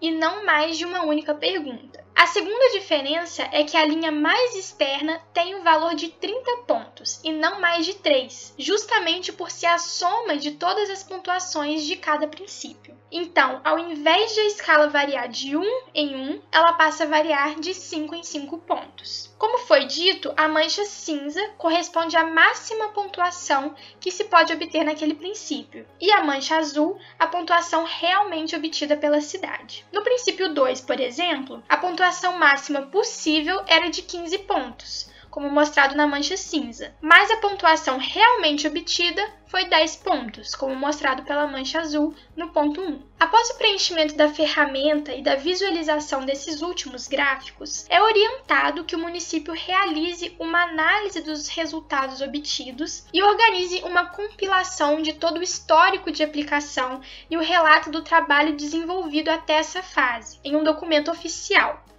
e 0.00 0.10
não 0.10 0.44
mais 0.44 0.78
de 0.78 0.84
uma 0.84 1.02
única 1.04 1.34
pergunta. 1.34 2.05
A 2.18 2.26
segunda 2.28 2.70
diferença 2.70 3.46
é 3.52 3.62
que 3.62 3.76
a 3.76 3.84
linha 3.84 4.10
mais 4.10 4.56
externa 4.56 5.20
tem 5.34 5.54
um 5.54 5.62
valor 5.62 5.94
de 5.94 6.08
30 6.08 6.56
pontos 6.66 7.20
e 7.22 7.30
não 7.30 7.60
mais 7.60 7.84
de 7.84 7.92
3, 7.92 8.54
justamente 8.58 9.34
por 9.34 9.50
ser 9.50 9.66
a 9.66 9.76
soma 9.76 10.38
de 10.38 10.52
todas 10.52 10.88
as 10.88 11.02
pontuações 11.02 11.84
de 11.84 11.94
cada 11.94 12.26
princípio. 12.26 12.96
Então, 13.12 13.60
ao 13.62 13.78
invés 13.78 14.34
de 14.34 14.40
a 14.40 14.46
escala 14.46 14.88
variar 14.88 15.28
de 15.28 15.56
1 15.56 15.62
em 15.94 16.16
1, 16.16 16.42
ela 16.50 16.72
passa 16.72 17.04
a 17.04 17.06
variar 17.06 17.54
de 17.60 17.72
5 17.72 18.14
em 18.14 18.22
5 18.22 18.58
pontos. 18.58 19.32
Como 19.38 19.58
foi 19.58 19.84
dito, 19.84 20.32
a 20.36 20.48
mancha 20.48 20.84
cinza 20.84 21.40
corresponde 21.56 22.16
à 22.16 22.24
máxima 22.24 22.88
pontuação 22.88 23.74
que 24.00 24.10
se 24.10 24.24
pode 24.24 24.52
obter 24.52 24.82
naquele 24.82 25.14
princípio, 25.14 25.86
e 26.00 26.10
a 26.10 26.24
mancha 26.24 26.56
azul, 26.56 26.98
a 27.18 27.26
pontuação 27.26 27.84
realmente 27.84 28.56
obtida 28.56 28.96
pela 28.96 29.20
cidade. 29.20 29.84
No 29.92 30.02
princípio 30.02 30.52
2, 30.52 30.80
por 30.80 30.98
exemplo, 30.98 31.62
a 31.68 31.76
pontuação 32.06 32.38
máxima 32.38 32.82
possível 32.82 33.64
era 33.66 33.90
de 33.90 34.00
15 34.00 34.38
pontos, 34.38 35.10
como 35.28 35.50
mostrado 35.50 35.96
na 35.96 36.06
mancha 36.06 36.36
cinza, 36.36 36.94
mas 37.00 37.28
a 37.32 37.38
pontuação 37.38 37.98
realmente 37.98 38.64
obtida 38.64 39.28
foi 39.48 39.64
10 39.64 39.96
pontos, 39.96 40.54
como 40.54 40.76
mostrado 40.76 41.24
pela 41.24 41.48
mancha 41.48 41.80
azul 41.80 42.14
no 42.36 42.50
ponto 42.50 42.80
1. 42.80 43.02
Após 43.18 43.50
o 43.50 43.58
preenchimento 43.58 44.14
da 44.14 44.28
ferramenta 44.28 45.14
e 45.14 45.20
da 45.22 45.34
visualização 45.34 46.24
desses 46.24 46.62
últimos 46.62 47.08
gráficos, 47.08 47.86
é 47.88 48.00
orientado 48.00 48.84
que 48.84 48.94
o 48.94 49.00
município 49.00 49.52
realize 49.52 50.36
uma 50.38 50.62
análise 50.62 51.20
dos 51.20 51.48
resultados 51.48 52.20
obtidos 52.20 53.04
e 53.12 53.20
organize 53.20 53.82
uma 53.82 54.06
compilação 54.06 55.02
de 55.02 55.12
todo 55.14 55.38
o 55.38 55.42
histórico 55.42 56.12
de 56.12 56.22
aplicação 56.22 57.00
e 57.28 57.36
o 57.36 57.42
relato 57.42 57.90
do 57.90 58.02
trabalho 58.02 58.54
desenvolvido 58.54 59.28
até 59.28 59.54
essa 59.54 59.82
fase, 59.82 60.38
em 60.44 60.54
um 60.54 60.62
documento 60.62 61.10
oficial, 61.10 61.84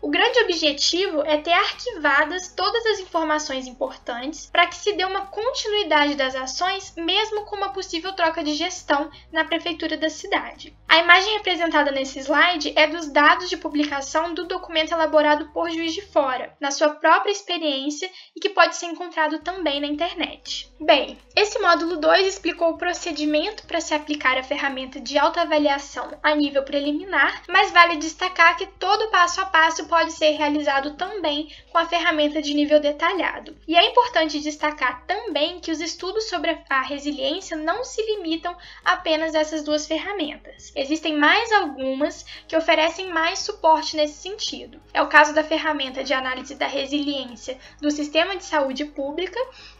O 0.00 0.10
grande 0.10 0.38
objetivo 0.40 1.22
é 1.22 1.38
ter 1.38 1.52
arquivadas 1.52 2.52
todas 2.54 2.86
as 2.86 3.00
informações 3.00 3.66
importantes 3.66 4.46
para 4.46 4.66
que 4.66 4.76
se 4.76 4.92
dê 4.92 5.04
uma 5.04 5.26
continuidade 5.26 6.14
das 6.14 6.34
ações, 6.36 6.94
mesmo 6.96 7.44
com 7.44 7.56
uma 7.56 7.72
possível 7.72 8.12
troca 8.12 8.42
de 8.42 8.54
gestão 8.54 9.10
na 9.32 9.44
prefeitura 9.44 9.96
da 9.96 10.08
cidade. 10.08 10.76
A 10.88 10.98
imagem 10.98 11.34
representada 11.34 11.90
nesse 11.90 12.20
slide 12.20 12.72
é 12.76 12.86
dos 12.86 13.08
dados 13.08 13.50
de 13.50 13.56
publicação 13.56 14.32
do 14.32 14.46
documento 14.46 14.92
elaborado 14.92 15.50
por 15.52 15.68
Juiz 15.68 15.92
de 15.92 16.02
Fora, 16.02 16.56
na 16.60 16.70
sua 16.70 16.90
própria 16.90 17.32
experiência 17.32 18.10
e 18.34 18.40
que 18.40 18.50
pode 18.50 18.76
ser 18.76 18.86
encontrado 18.86 19.40
também 19.40 19.80
na 19.80 19.86
internet. 19.86 20.72
Bem, 20.80 21.18
esse 21.34 21.58
módulo 21.58 21.96
2 21.96 22.26
explicou 22.26 22.70
o 22.70 22.78
procedimento 22.78 23.66
para 23.66 23.80
se 23.80 23.92
aplicar 23.94 24.38
a 24.38 24.44
ferramenta 24.44 25.00
de 25.00 25.18
autoavaliação 25.18 26.08
a 26.22 26.34
nível 26.34 26.62
preliminar, 26.62 27.42
mas 27.48 27.72
vale 27.72 27.96
destacar 27.96 28.56
que 28.56 28.66
todo 28.66 29.10
passo 29.10 29.40
a 29.40 29.46
passo 29.46 29.87
pode 29.88 30.12
ser 30.12 30.32
realizado 30.32 30.94
também 30.94 31.52
com 31.72 31.78
a 31.78 31.86
ferramenta 31.86 32.40
de 32.40 32.54
nível 32.54 32.78
detalhado. 32.78 33.56
E 33.66 33.76
é 33.76 33.88
importante 33.88 34.40
destacar 34.40 35.04
também 35.06 35.58
que 35.58 35.72
os 35.72 35.80
estudos 35.80 36.28
sobre 36.28 36.56
a 36.68 36.82
resiliência 36.82 37.56
não 37.56 37.82
se 37.82 38.02
limitam 38.02 38.56
apenas 38.84 39.34
a 39.34 39.40
essas 39.40 39.64
duas 39.64 39.86
ferramentas. 39.86 40.72
Existem 40.76 41.16
mais 41.16 41.50
algumas 41.52 42.24
que 42.46 42.56
oferecem 42.56 43.12
mais 43.12 43.40
suporte 43.40 43.96
nesse 43.96 44.14
sentido. 44.14 44.80
É 44.92 45.02
o 45.02 45.08
caso 45.08 45.34
da 45.34 45.42
ferramenta 45.42 46.04
de 46.04 46.12
análise 46.12 46.54
da 46.54 46.66
resiliência 46.66 47.58
do 47.80 47.90
sistema 47.90 48.36
de 48.36 48.44
saúde 48.44 48.84
pública 48.84 49.38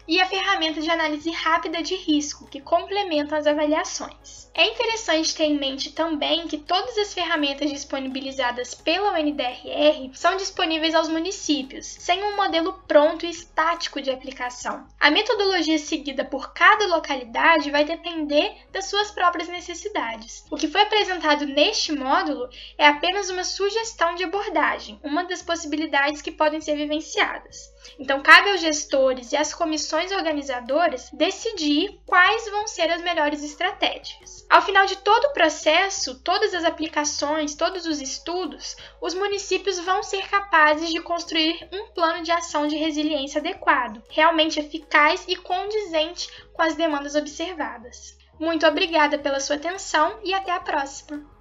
e 0.09 0.19
a 0.19 0.25
ferramenta 0.25 0.81
de 0.81 0.89
análise 0.89 1.29
rápida 1.29 1.83
de 1.83 1.95
risco, 1.95 2.47
que 2.47 2.59
complementam 2.59 3.37
as 3.37 3.45
avaliações. 3.45 4.49
É 4.55 4.65
interessante 4.65 5.35
ter 5.35 5.43
em 5.43 5.59
mente 5.59 5.91
também 5.91 6.47
que 6.47 6.57
todas 6.57 6.97
as 6.97 7.13
ferramentas 7.13 7.69
disponibilizadas 7.69 8.73
pela 8.73 9.13
UNDRR 9.13 10.09
são 10.15 10.35
disponíveis 10.35 10.95
aos 10.95 11.07
municípios, 11.07 11.85
sem 11.85 12.23
um 12.23 12.35
modelo 12.35 12.73
pronto 12.87 13.23
e 13.23 13.29
estático 13.29 14.01
de 14.01 14.09
aplicação. 14.09 14.87
A 14.99 15.11
metodologia 15.11 15.77
seguida 15.77 16.25
por 16.25 16.53
cada 16.53 16.87
localidade 16.87 17.69
vai 17.69 17.85
depender 17.85 18.65
das 18.71 18.85
suas 18.85 19.11
próprias 19.11 19.47
necessidades. 19.47 20.43
O 20.49 20.57
que 20.57 20.67
foi 20.67 20.81
apresentado 20.81 21.45
neste 21.45 21.91
módulo 21.91 22.49
é 22.79 22.87
apenas 22.87 23.29
uma 23.29 23.43
sugestão 23.43 24.15
de 24.15 24.23
abordagem, 24.23 24.99
uma 25.03 25.23
das 25.25 25.43
possibilidades 25.43 26.23
que 26.23 26.31
podem 26.31 26.59
ser 26.59 26.75
vivenciadas. 26.75 27.69
Então, 27.97 28.21
cabe 28.21 28.51
aos 28.51 28.61
gestores 28.61 29.31
e 29.31 29.37
às 29.37 29.53
comissões 29.53 30.11
organizadoras 30.11 31.09
decidir 31.11 31.99
quais 32.05 32.49
vão 32.49 32.67
ser 32.67 32.91
as 32.91 33.01
melhores 33.01 33.43
estratégias. 33.43 34.45
Ao 34.49 34.61
final 34.61 34.85
de 34.85 34.97
todo 34.97 35.25
o 35.25 35.33
processo, 35.33 36.19
todas 36.21 36.53
as 36.53 36.63
aplicações, 36.63 37.55
todos 37.55 37.85
os 37.85 38.01
estudos, 38.01 38.75
os 39.01 39.13
municípios 39.13 39.79
vão 39.79 40.03
ser 40.03 40.27
capazes 40.27 40.89
de 40.89 41.01
construir 41.01 41.67
um 41.71 41.87
plano 41.93 42.23
de 42.23 42.31
ação 42.31 42.67
de 42.67 42.75
resiliência 42.75 43.39
adequado, 43.39 44.01
realmente 44.09 44.59
eficaz 44.59 45.23
e 45.27 45.35
condizente 45.35 46.29
com 46.53 46.61
as 46.61 46.75
demandas 46.75 47.15
observadas. 47.15 48.17
Muito 48.39 48.65
obrigada 48.65 49.17
pela 49.17 49.39
sua 49.39 49.57
atenção 49.57 50.19
e 50.23 50.33
até 50.33 50.51
a 50.51 50.59
próxima! 50.59 51.38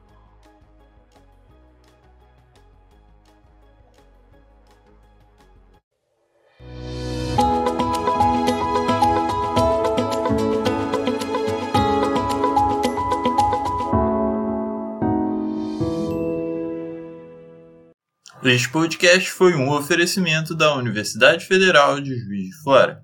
Este 18.45 18.69
podcast 18.69 19.33
foi 19.33 19.55
um 19.57 19.69
oferecimento 19.69 20.55
da 20.55 20.73
Universidade 20.77 21.45
Federal 21.45 22.01
de 22.01 22.17
Juiz 22.17 22.51
de 22.51 22.63
Fora. 22.63 23.03